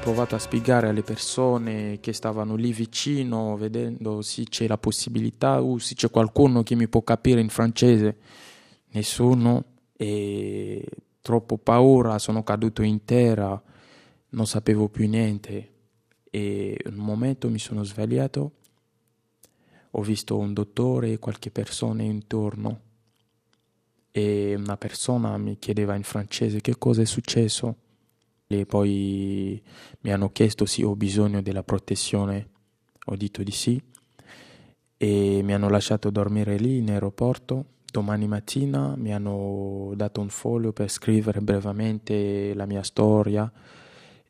provato 0.00 0.34
a 0.34 0.38
spiegare 0.38 0.88
alle 0.88 1.02
persone 1.02 1.98
che 2.00 2.12
stavano 2.12 2.54
lì 2.54 2.72
vicino, 2.72 3.56
vedendo 3.56 4.22
se 4.22 4.44
c'è 4.44 4.66
la 4.66 4.78
possibilità 4.78 5.62
o 5.62 5.78
se 5.78 5.94
c'è 5.94 6.10
qualcuno 6.10 6.62
che 6.62 6.74
mi 6.74 6.88
può 6.88 7.02
capire 7.02 7.40
in 7.40 7.48
francese. 7.48 8.16
Nessuno. 8.90 9.64
E 9.96 10.84
troppo 11.20 11.58
paura, 11.58 12.18
sono 12.18 12.42
caduto 12.42 12.82
in 12.82 13.04
terra, 13.04 13.60
non 14.30 14.46
sapevo 14.46 14.88
più 14.88 15.08
niente. 15.08 15.72
E 16.30 16.78
un 16.86 16.94
momento 16.94 17.48
mi 17.48 17.58
sono 17.58 17.82
svegliato, 17.82 18.52
ho 19.90 20.02
visto 20.02 20.36
un 20.36 20.52
dottore 20.52 21.12
e 21.12 21.18
qualche 21.18 21.50
persona 21.50 22.02
intorno. 22.02 22.80
E 24.10 24.54
una 24.54 24.76
persona 24.76 25.36
mi 25.38 25.58
chiedeva 25.58 25.94
in 25.94 26.02
francese 26.02 26.60
che 26.60 26.76
cosa 26.78 27.02
è 27.02 27.06
successo 27.06 27.84
e 28.46 28.66
poi 28.66 29.60
mi 30.00 30.12
hanno 30.12 30.30
chiesto 30.30 30.66
se 30.66 30.84
ho 30.84 30.94
bisogno 30.94 31.42
della 31.42 31.62
protezione, 31.62 32.48
ho 33.06 33.16
detto 33.16 33.42
di 33.42 33.50
sì 33.50 33.80
e 34.98 35.40
mi 35.42 35.52
hanno 35.52 35.68
lasciato 35.68 36.10
dormire 36.10 36.56
lì 36.56 36.78
in 36.78 36.90
aeroporto. 36.90 37.64
Domani 37.90 38.26
mattina 38.26 38.94
mi 38.96 39.12
hanno 39.12 39.92
dato 39.94 40.20
un 40.20 40.28
foglio 40.28 40.72
per 40.72 40.90
scrivere 40.90 41.40
brevemente 41.40 42.52
la 42.54 42.66
mia 42.66 42.82
storia 42.82 43.50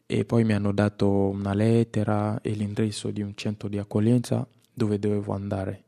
e 0.07 0.25
poi 0.25 0.45
mi 0.45 0.53
hanno 0.53 0.73
dato 0.73 1.09
una 1.09 1.53
lettera 1.53 2.41
e 2.41 2.51
l'indirizzo 2.51 3.11
di 3.11 3.23
un 3.23 3.35
centro 3.35 3.69
di 3.69 3.79
accoglienza 3.79 4.47
dove 4.73 4.99
dovevo 4.99 5.33
andare. 5.33 5.83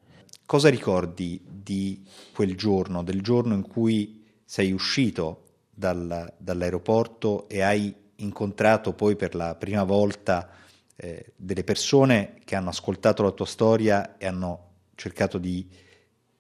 Cosa 0.44 0.70
ricordi 0.70 1.40
di 1.44 2.02
quel 2.32 2.56
giorno, 2.56 3.02
del 3.02 3.20
giorno 3.20 3.54
in 3.54 3.62
cui 3.62 4.24
sei 4.44 4.72
uscito 4.72 5.44
dal, 5.70 6.34
dall'aeroporto 6.38 7.48
e 7.48 7.60
hai 7.60 7.94
incontrato 8.18 8.92
poi 8.92 9.16
per 9.16 9.34
la 9.34 9.54
prima 9.54 9.84
volta 9.84 10.50
eh, 10.96 11.32
delle 11.36 11.64
persone 11.64 12.40
che 12.44 12.56
hanno 12.56 12.70
ascoltato 12.70 13.22
la 13.22 13.30
tua 13.30 13.46
storia 13.46 14.16
e 14.16 14.26
hanno 14.26 14.66
cercato 14.94 15.38
di 15.38 15.68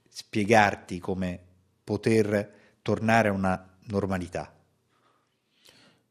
spiegarti 0.08 0.98
come 0.98 1.40
poter 1.84 2.56
tornare 2.82 3.28
a 3.28 3.32
una 3.32 3.76
normalità. 3.86 4.52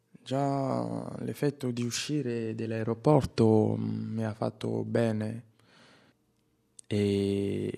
Già 0.09 1.15
l'effetto 1.19 1.71
di 1.71 1.83
uscire 1.83 2.55
dall'aeroporto 2.55 3.75
mm, 3.77 4.13
mi 4.15 4.25
ha 4.25 4.33
fatto 4.33 4.83
bene 4.83 5.43
e 6.87 7.71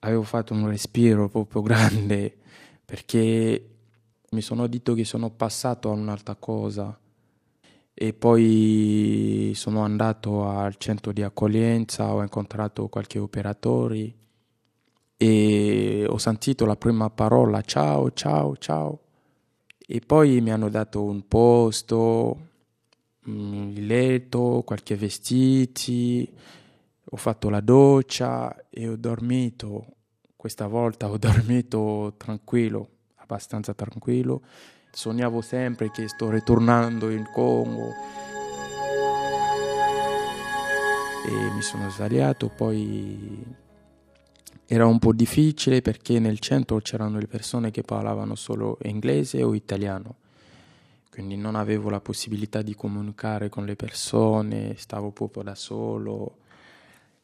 avevo 0.00 0.22
fatto 0.22 0.54
un 0.54 0.68
respiro 0.68 1.28
proprio 1.28 1.62
grande 1.62 2.36
perché 2.84 3.75
mi 4.36 4.42
sono 4.42 4.66
detto 4.66 4.92
che 4.92 5.04
sono 5.04 5.30
passato 5.30 5.88
a 5.88 5.94
un'altra 5.94 6.34
cosa 6.34 6.94
e 7.94 8.12
poi 8.12 9.52
sono 9.54 9.80
andato 9.80 10.46
al 10.46 10.76
centro 10.76 11.10
di 11.12 11.22
accoglienza, 11.22 12.12
ho 12.12 12.20
incontrato 12.20 12.88
qualche 12.88 13.18
operatore 13.18 14.14
e 15.16 16.04
ho 16.06 16.18
sentito 16.18 16.66
la 16.66 16.76
prima 16.76 17.08
parola 17.08 17.62
ciao, 17.62 18.12
ciao, 18.12 18.58
ciao. 18.58 19.00
E 19.78 20.00
poi 20.00 20.42
mi 20.42 20.50
hanno 20.50 20.68
dato 20.68 21.02
un 21.02 21.26
posto, 21.26 22.38
mm, 23.30 23.70
il 23.70 23.86
letto, 23.86 24.62
qualche 24.66 24.96
vestiti, 24.96 26.30
ho 27.04 27.16
fatto 27.16 27.48
la 27.48 27.60
doccia 27.60 28.68
e 28.68 28.86
ho 28.86 28.96
dormito, 28.96 29.86
questa 30.36 30.66
volta 30.66 31.08
ho 31.08 31.16
dormito 31.16 32.12
tranquillo 32.18 32.90
abbastanza 33.26 33.74
tranquillo. 33.74 34.40
Sognavo 34.90 35.40
sempre 35.42 35.90
che 35.90 36.08
sto 36.08 36.30
ritornando 36.30 37.10
in 37.10 37.28
Congo. 37.32 37.92
E 41.26 41.50
mi 41.52 41.60
sono 41.60 41.90
svegliato, 41.90 42.48
poi 42.48 43.44
era 44.64 44.86
un 44.86 44.98
po' 44.98 45.12
difficile 45.12 45.82
perché 45.82 46.20
nel 46.20 46.38
centro 46.38 46.78
c'erano 46.78 47.18
le 47.18 47.26
persone 47.26 47.70
che 47.72 47.82
parlavano 47.82 48.36
solo 48.36 48.78
inglese 48.82 49.42
o 49.42 49.54
italiano, 49.54 50.14
quindi 51.10 51.36
non 51.36 51.56
avevo 51.56 51.90
la 51.90 52.00
possibilità 52.00 52.62
di 52.62 52.74
comunicare 52.74 53.48
con 53.48 53.64
le 53.64 53.74
persone, 53.74 54.74
stavo 54.76 55.10
proprio 55.10 55.42
da 55.42 55.54
solo. 55.56 56.38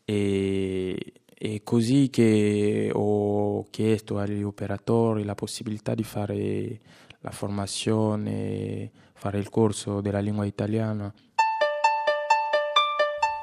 E 0.04 1.12
è 1.44 1.60
così 1.64 2.08
che 2.08 2.88
ho 2.94 3.68
chiesto 3.68 4.18
agli 4.18 4.44
operatori 4.44 5.24
la 5.24 5.34
possibilità 5.34 5.92
di 5.92 6.04
fare 6.04 6.78
la 7.18 7.32
formazione, 7.32 8.88
fare 9.12 9.40
il 9.40 9.48
corso 9.48 10.00
della 10.00 10.20
lingua 10.20 10.44
italiana. 10.44 11.12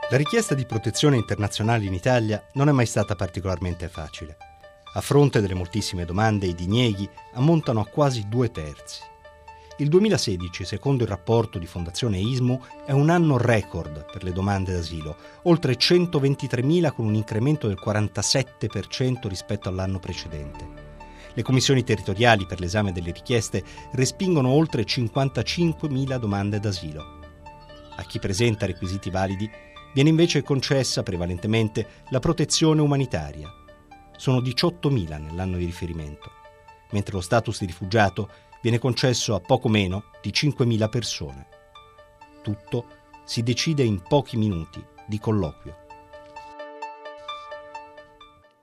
La 0.09 0.15
richiesta 0.15 0.55
di 0.55 0.65
protezione 0.65 1.17
internazionale 1.17 1.83
in 1.83 1.93
Italia 1.93 2.41
non 2.53 2.69
è 2.69 2.71
mai 2.71 2.85
stata 2.85 3.15
particolarmente 3.15 3.89
facile. 3.89 4.37
A 4.93 5.01
fronte 5.01 5.41
delle 5.41 5.53
moltissime 5.53 6.05
domande, 6.05 6.47
i 6.47 6.55
dinieghi 6.55 7.07
ammontano 7.33 7.81
a 7.81 7.85
quasi 7.85 8.29
due 8.29 8.49
terzi. 8.49 9.01
Il 9.79 9.87
2016, 9.87 10.65
secondo 10.65 11.03
il 11.03 11.09
rapporto 11.09 11.57
di 11.57 11.65
Fondazione 11.65 12.19
ISMU, 12.19 12.59
è 12.85 12.91
un 12.91 13.09
anno 13.09 13.37
record 13.37 14.11
per 14.11 14.25
le 14.25 14.33
domande 14.33 14.73
d'asilo, 14.73 15.15
oltre 15.43 15.77
123.000 15.77 16.91
con 16.91 17.05
un 17.05 17.13
incremento 17.13 17.67
del 17.67 17.79
47% 17.81 19.29
rispetto 19.29 19.69
all'anno 19.69 19.99
precedente. 19.99 20.67
Le 21.33 21.41
commissioni 21.43 21.85
territoriali 21.85 22.45
per 22.45 22.59
l'esame 22.59 22.91
delle 22.91 23.13
richieste 23.13 23.63
respingono 23.93 24.49
oltre 24.49 24.83
55.000 24.83 26.17
domande 26.17 26.59
d'asilo. 26.59 27.19
A 27.95 28.03
chi 28.03 28.19
presenta 28.19 28.65
requisiti 28.65 29.09
validi 29.09 29.49
viene 29.93 30.09
invece 30.09 30.43
concessa 30.43 31.03
prevalentemente 31.03 32.03
la 32.09 32.19
protezione 32.19 32.81
umanitaria. 32.81 33.49
Sono 34.17 34.41
18.000 34.41 35.21
nell'anno 35.21 35.55
di 35.55 35.63
riferimento, 35.63 36.29
mentre 36.91 37.13
lo 37.13 37.21
status 37.21 37.59
di 37.59 37.67
rifugiato 37.67 38.29
viene 38.61 38.79
concesso 38.79 39.35
a 39.35 39.39
poco 39.39 39.69
meno 39.69 40.11
di 40.21 40.31
5.000 40.31 40.89
persone. 40.89 41.47
Tutto 42.41 42.97
si 43.25 43.43
decide 43.43 43.83
in 43.83 44.01
pochi 44.01 44.37
minuti 44.37 44.83
di 45.07 45.19
colloquio. 45.19 45.87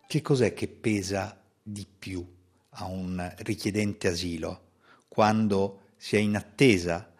Che 0.07 0.23
cos'è 0.23 0.55
che 0.55 0.69
pesa 0.69 1.41
di 1.63 1.87
più 1.87 2.25
a 2.71 2.85
un 2.85 3.35
richiedente 3.39 4.09
asilo 4.09 4.61
quando 5.09 5.81
si 5.97 6.17
è 6.17 6.19
in 6.19 6.37
attesa 6.37 7.13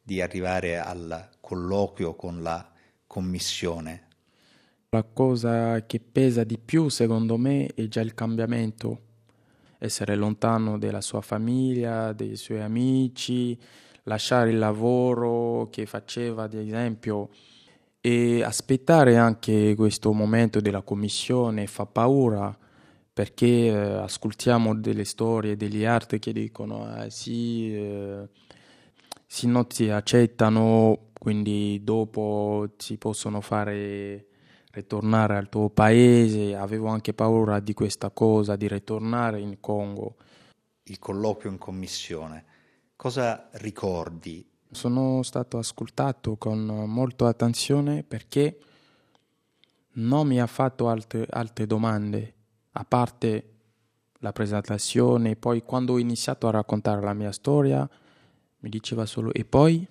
di 0.00 0.20
arrivare 0.20 0.78
al 0.78 1.30
colloquio 1.40 2.14
con 2.14 2.42
la 2.42 2.70
commissione? 3.06 4.06
La 4.90 5.02
cosa 5.02 5.84
che 5.84 6.00
pesa 6.00 6.44
di 6.44 6.58
più 6.58 6.88
secondo 6.88 7.36
me 7.36 7.66
è 7.74 7.88
già 7.88 8.00
il 8.00 8.14
cambiamento 8.14 9.07
essere 9.78 10.16
lontano 10.16 10.78
dalla 10.78 11.00
sua 11.00 11.20
famiglia, 11.20 12.12
dei 12.12 12.36
suoi 12.36 12.60
amici, 12.60 13.58
lasciare 14.04 14.50
il 14.50 14.58
lavoro 14.58 15.68
che 15.70 15.86
faceva, 15.86 16.44
ad 16.44 16.54
esempio, 16.54 17.30
e 18.00 18.42
aspettare 18.42 19.16
anche 19.16 19.74
questo 19.76 20.12
momento 20.12 20.60
della 20.60 20.82
commissione 20.82 21.66
fa 21.66 21.86
paura 21.86 22.56
perché 23.12 23.66
eh, 23.66 23.72
ascoltiamo 23.72 24.76
delle 24.76 25.04
storie 25.04 25.56
degli 25.56 25.84
altri 25.84 26.20
che 26.20 26.32
dicono 26.32 26.84
ah, 26.84 27.10
sì, 27.10 27.74
eh, 27.74 28.28
sì, 29.26 29.48
non 29.48 29.66
ti 29.66 29.90
accettano, 29.90 31.10
quindi 31.18 31.80
dopo 31.82 32.74
si 32.76 32.96
possono 32.96 33.40
fare 33.40 34.27
ritornare 34.78 35.36
al 35.36 35.48
tuo 35.48 35.70
paese, 35.70 36.54
avevo 36.54 36.86
anche 36.88 37.12
paura 37.12 37.60
di 37.60 37.74
questa 37.74 38.10
cosa, 38.10 38.56
di 38.56 38.68
ritornare 38.68 39.40
in 39.40 39.58
Congo. 39.60 40.16
Il 40.84 40.98
colloquio 40.98 41.50
in 41.50 41.58
commissione, 41.58 42.44
cosa 42.96 43.48
ricordi? 43.52 44.46
Sono 44.70 45.22
stato 45.22 45.58
ascoltato 45.58 46.36
con 46.36 46.64
molta 46.64 47.26
attenzione 47.26 48.02
perché 48.02 48.58
non 49.94 50.26
mi 50.26 50.40
ha 50.40 50.46
fatto 50.46 50.88
altre, 50.88 51.26
altre 51.28 51.66
domande, 51.66 52.34
a 52.72 52.84
parte 52.84 53.52
la 54.20 54.32
presentazione, 54.32 55.36
poi 55.36 55.62
quando 55.62 55.94
ho 55.94 55.98
iniziato 55.98 56.48
a 56.48 56.52
raccontare 56.52 57.02
la 57.02 57.14
mia 57.14 57.32
storia 57.32 57.88
mi 58.60 58.68
diceva 58.68 59.04
solo 59.06 59.32
e 59.32 59.44
poi, 59.44 59.86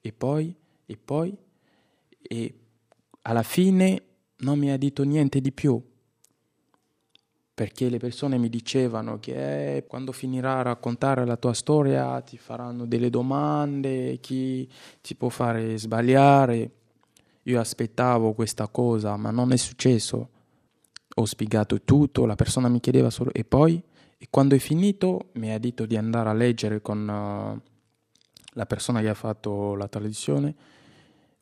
e 0.00 0.12
poi, 0.12 0.54
e 0.86 0.96
poi, 0.96 1.36
e 2.20 2.54
alla 3.22 3.42
fine 3.42 4.09
non 4.40 4.58
mi 4.58 4.70
ha 4.70 4.76
detto 4.76 5.02
niente 5.02 5.40
di 5.40 5.52
più, 5.52 5.82
perché 7.54 7.88
le 7.88 7.98
persone 7.98 8.38
mi 8.38 8.48
dicevano 8.48 9.18
che 9.18 9.76
eh, 9.76 9.86
quando 9.86 10.12
finirà 10.12 10.58
a 10.58 10.62
raccontare 10.62 11.24
la 11.24 11.36
tua 11.36 11.52
storia 11.52 12.20
ti 12.22 12.38
faranno 12.38 12.86
delle 12.86 13.10
domande, 13.10 14.18
chi 14.20 14.68
ti 15.00 15.14
può 15.14 15.28
fare 15.28 15.78
sbagliare. 15.78 16.70
Io 17.44 17.60
aspettavo 17.60 18.32
questa 18.32 18.68
cosa, 18.68 19.16
ma 19.16 19.30
non 19.30 19.52
è 19.52 19.56
successo 19.56 20.30
ho 21.14 21.24
spiegato 21.24 21.82
tutto, 21.82 22.24
la 22.24 22.36
persona 22.36 22.68
mi 22.68 22.80
chiedeva 22.80 23.10
solo 23.10 23.32
e 23.32 23.44
poi? 23.44 23.82
E 24.16 24.26
quando 24.30 24.54
è 24.54 24.58
finito 24.58 25.30
mi 25.32 25.52
ha 25.52 25.58
detto 25.58 25.86
di 25.86 25.96
andare 25.96 26.28
a 26.28 26.34
leggere 26.34 26.80
con 26.80 27.00
uh, 27.00 27.60
la 28.52 28.66
persona 28.66 29.00
che 29.00 29.08
ha 29.08 29.14
fatto 29.14 29.74
la 29.74 29.88
traduzione. 29.88 30.54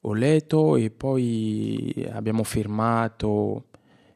Ho 0.09 0.15
letto 0.15 0.77
e 0.77 0.89
poi 0.91 1.93
abbiamo 2.11 2.43
firmato, 2.43 3.67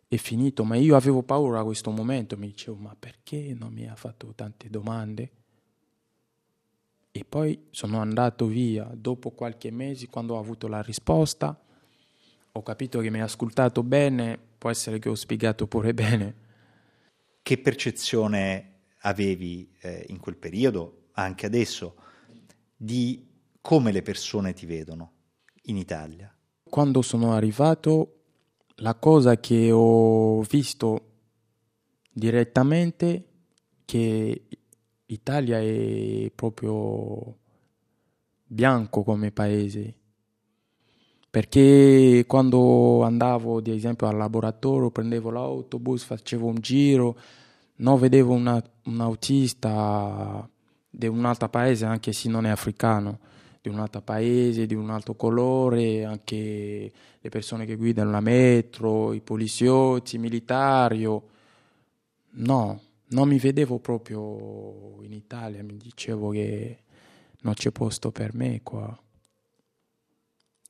è 0.08 0.16
finito, 0.16 0.64
ma 0.64 0.76
io 0.76 0.96
avevo 0.96 1.22
paura 1.22 1.60
a 1.60 1.64
questo 1.64 1.90
momento, 1.90 2.38
mi 2.38 2.46
dicevo 2.46 2.78
ma 2.78 2.96
perché 2.98 3.54
non 3.54 3.74
mi 3.74 3.86
ha 3.86 3.94
fatto 3.94 4.32
tante 4.34 4.70
domande? 4.70 5.30
E 7.12 7.26
poi 7.28 7.66
sono 7.68 8.00
andato 8.00 8.46
via, 8.46 8.90
dopo 8.94 9.32
qualche 9.32 9.70
mese, 9.70 10.08
quando 10.08 10.36
ho 10.36 10.38
avuto 10.38 10.66
la 10.66 10.80
risposta, 10.80 11.62
ho 12.52 12.62
capito 12.62 13.00
che 13.00 13.10
mi 13.10 13.20
ha 13.20 13.24
ascoltato 13.24 13.82
bene, 13.82 14.38
può 14.56 14.70
essere 14.70 14.98
che 14.98 15.10
ho 15.10 15.14
spiegato 15.14 15.66
pure 15.66 15.92
bene. 15.94 16.34
Che 17.42 17.58
percezione 17.58 18.84
avevi 19.00 19.70
eh, 19.80 20.06
in 20.08 20.18
quel 20.20 20.36
periodo, 20.36 21.08
anche 21.12 21.44
adesso, 21.44 21.96
di 22.74 23.28
come 23.60 23.92
le 23.92 24.00
persone 24.00 24.54
ti 24.54 24.64
vedono 24.64 25.20
in 25.62 25.76
Italia? 25.76 26.34
Quando 26.68 27.02
sono 27.02 27.32
arrivato, 27.32 28.20
la 28.76 28.94
cosa 28.94 29.38
che 29.38 29.70
ho 29.70 30.40
visto 30.42 31.00
direttamente 32.10 33.24
che 33.84 34.42
l'Italia 35.06 35.58
è 35.58 36.30
proprio 36.34 37.38
bianco 38.44 39.02
come 39.02 39.30
paese 39.30 39.96
perché 41.32 42.26
quando 42.26 43.04
andavo 43.04 43.56
ad 43.56 43.66
esempio 43.66 44.06
al 44.06 44.18
laboratorio 44.18 44.90
prendevo 44.90 45.30
l'autobus, 45.30 46.02
facevo 46.02 46.46
un 46.46 46.56
giro, 46.56 47.16
non 47.76 47.98
vedevo 47.98 48.34
una, 48.34 48.62
un 48.84 49.00
autista 49.00 50.46
di 50.90 51.06
un 51.06 51.24
altro 51.24 51.48
paese, 51.48 51.86
anche 51.86 52.12
se 52.12 52.28
non 52.28 52.44
è 52.44 52.50
africano, 52.50 53.18
di 53.62 53.68
un 53.68 53.78
altro 53.78 54.02
paese, 54.02 54.66
di 54.66 54.74
un 54.74 54.90
altro 54.90 55.14
colore, 55.14 56.04
anche 56.04 56.92
le 57.20 57.28
persone 57.30 57.64
che 57.64 57.76
guidano 57.76 58.10
la 58.10 58.20
metro, 58.20 59.12
i 59.14 59.20
poliziotti, 59.20 60.16
i 60.16 60.18
militari. 60.18 61.08
No, 62.34 62.80
non 63.06 63.28
mi 63.28 63.38
vedevo 63.38 63.78
proprio 63.78 65.00
in 65.02 65.12
Italia, 65.12 65.62
mi 65.62 65.76
dicevo 65.76 66.30
che 66.30 66.78
non 67.42 67.54
c'è 67.54 67.70
posto 67.70 68.10
per 68.10 68.34
me 68.34 68.60
qua 68.62 68.96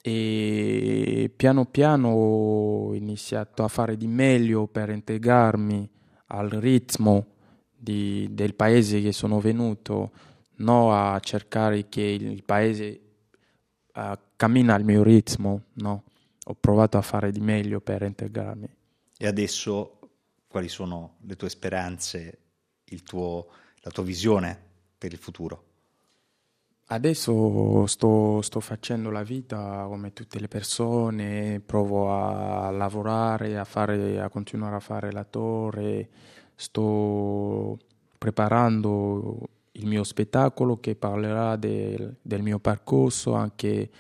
e 0.05 1.31
piano 1.35 1.65
piano 1.65 2.09
ho 2.09 2.95
iniziato 2.95 3.63
a 3.63 3.69
fare 3.69 3.97
di 3.97 4.09
meglio 4.09 4.67
per 4.67 4.91
integrarmi 4.91 5.89
al 6.27 6.51
ritmo 6.51 7.27
di, 7.73 8.29
del 8.33 8.55
paese 8.55 9.01
che 9.01 9.13
sono 9.13 9.39
venuto, 9.39 10.11
non 10.63 10.95
a 10.95 11.19
cercare 11.21 11.89
che 11.89 12.03
il 12.03 12.43
paese 12.45 13.01
uh, 13.95 14.19
cammina 14.37 14.75
al 14.75 14.85
mio 14.85 15.03
ritmo, 15.03 15.65
no. 15.75 16.05
Ho 16.47 16.55
provato 16.55 16.99
a 16.99 17.03
fare 17.03 17.31
di 17.31 17.41
meglio 17.41 17.81
per 17.81 18.03
integrarmi. 18.03 18.69
E 19.17 19.27
adesso 19.27 19.99
quali 20.49 20.69
sono 20.69 21.17
le 21.21 21.37
tue 21.37 21.49
speranze, 21.49 22.39
tuo, 23.05 23.47
la 23.81 23.91
tua 23.91 24.03
visione 24.03 24.59
per 24.99 25.13
il 25.13 25.19
futuro? 25.19 25.65
Adesso 26.87 27.87
sto, 27.87 28.43
sto, 28.43 28.61
facendo 28.61 29.11
la 29.11 29.23
vita 29.23 29.85
come 29.87 30.13
tutte 30.13 30.39
le 30.39 30.49
persone, 30.49 31.63
provo 31.65 32.13
a 32.13 32.71
lavorare, 32.71 33.57
a, 33.57 33.65
fare, 33.65 34.21
a 34.21 34.29
continuare 34.29 34.77
a 34.77 34.81
fare 34.81 35.11
l'attore, 35.11 36.11
sto 36.55 37.79
preparando 38.19 39.49
il 39.73 39.87
mio 39.87 40.05
spettacolo 40.05 40.79
che 40.79 40.95
parlerà 40.95 41.57
del, 41.57 42.17
del 42.21 42.43
mio 42.43 42.59
percorso, 42.59 43.35
anche 43.35 43.91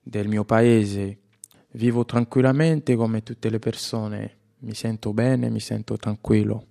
del 0.00 0.28
mio 0.28 0.44
paese. 0.44 1.18
Vivo 1.72 2.04
tranquillamente 2.04 2.96
come 2.96 3.22
tutte 3.22 3.50
le 3.50 3.58
persone, 3.58 4.36
mi 4.60 4.74
sento 4.74 5.12
bene, 5.12 5.50
mi 5.50 5.60
sento 5.60 5.96
tranquillo. 5.96 6.66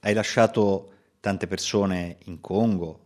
Hai 0.00 0.12
lasciato 0.12 0.92
tante 1.20 1.46
persone 1.46 2.18
in 2.24 2.40
Congo, 2.40 3.04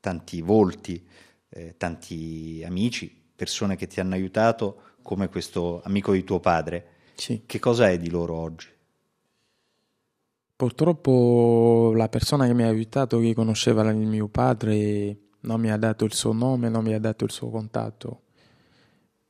tanti 0.00 0.42
volti, 0.42 1.06
eh, 1.48 1.74
tanti 1.76 2.62
amici, 2.66 3.22
persone 3.34 3.76
che 3.76 3.86
ti 3.86 4.00
hanno 4.00 4.14
aiutato, 4.14 4.82
come 5.02 5.28
questo 5.28 5.80
amico 5.84 6.12
di 6.12 6.24
tuo 6.24 6.40
padre. 6.40 6.86
Sì. 7.14 7.42
Che 7.46 7.58
cosa 7.58 7.88
è 7.90 7.98
di 7.98 8.10
loro 8.10 8.34
oggi? 8.34 8.66
Purtroppo 10.62 11.92
la 11.96 12.08
persona 12.08 12.46
che 12.46 12.54
mi 12.54 12.62
ha 12.62 12.68
aiutato, 12.68 13.18
che 13.18 13.34
conosceva 13.34 13.82
il 13.90 13.96
mio 13.96 14.28
padre, 14.28 15.30
non 15.40 15.60
mi 15.60 15.72
ha 15.72 15.76
dato 15.76 16.04
il 16.04 16.12
suo 16.12 16.32
nome, 16.32 16.68
non 16.68 16.84
mi 16.84 16.94
ha 16.94 17.00
dato 17.00 17.24
il 17.24 17.32
suo 17.32 17.50
contatto. 17.50 18.20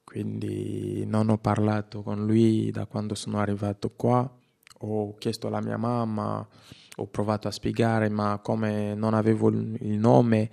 Quindi 0.05 1.07
non 1.07 1.31
ho 1.31 1.39
parlato 1.39 2.03
con 2.03 2.27
lui 2.27 2.71
da 2.71 2.85
quando 2.85 3.15
sono 3.15 3.39
arrivato 3.39 3.89
qua. 3.97 4.31
Ho 4.81 5.15
chiesto 5.15 5.47
alla 5.47 5.63
mia 5.63 5.79
mamma, 5.79 6.47
ho 6.97 7.07
provato 7.07 7.49
a 7.49 7.51
spiegare, 7.51 8.11
ma 8.11 8.39
come 8.43 8.95
non 8.95 9.15
avevo 9.15 9.49
il 9.49 9.97
nome, 9.99 10.51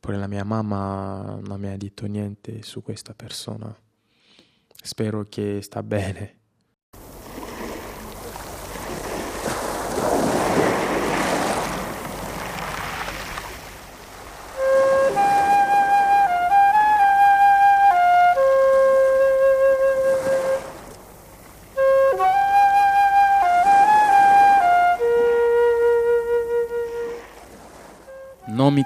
poi 0.00 0.18
la 0.18 0.26
mia 0.26 0.44
mamma 0.44 1.40
non 1.42 1.58
mi 1.58 1.68
ha 1.68 1.78
detto 1.78 2.04
niente 2.04 2.60
su 2.60 2.82
questa 2.82 3.14
persona. 3.14 3.74
Spero 4.82 5.24
che 5.26 5.62
sta 5.62 5.82
bene. 5.82 6.39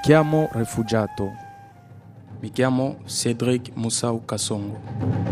Chiamo 0.04 0.50
rifugiato, 0.52 1.32
mi 2.40 2.50
chiamo 2.50 2.98
Cedric 3.06 3.70
Moussau 3.72 4.22
Kassongo. 4.26 5.23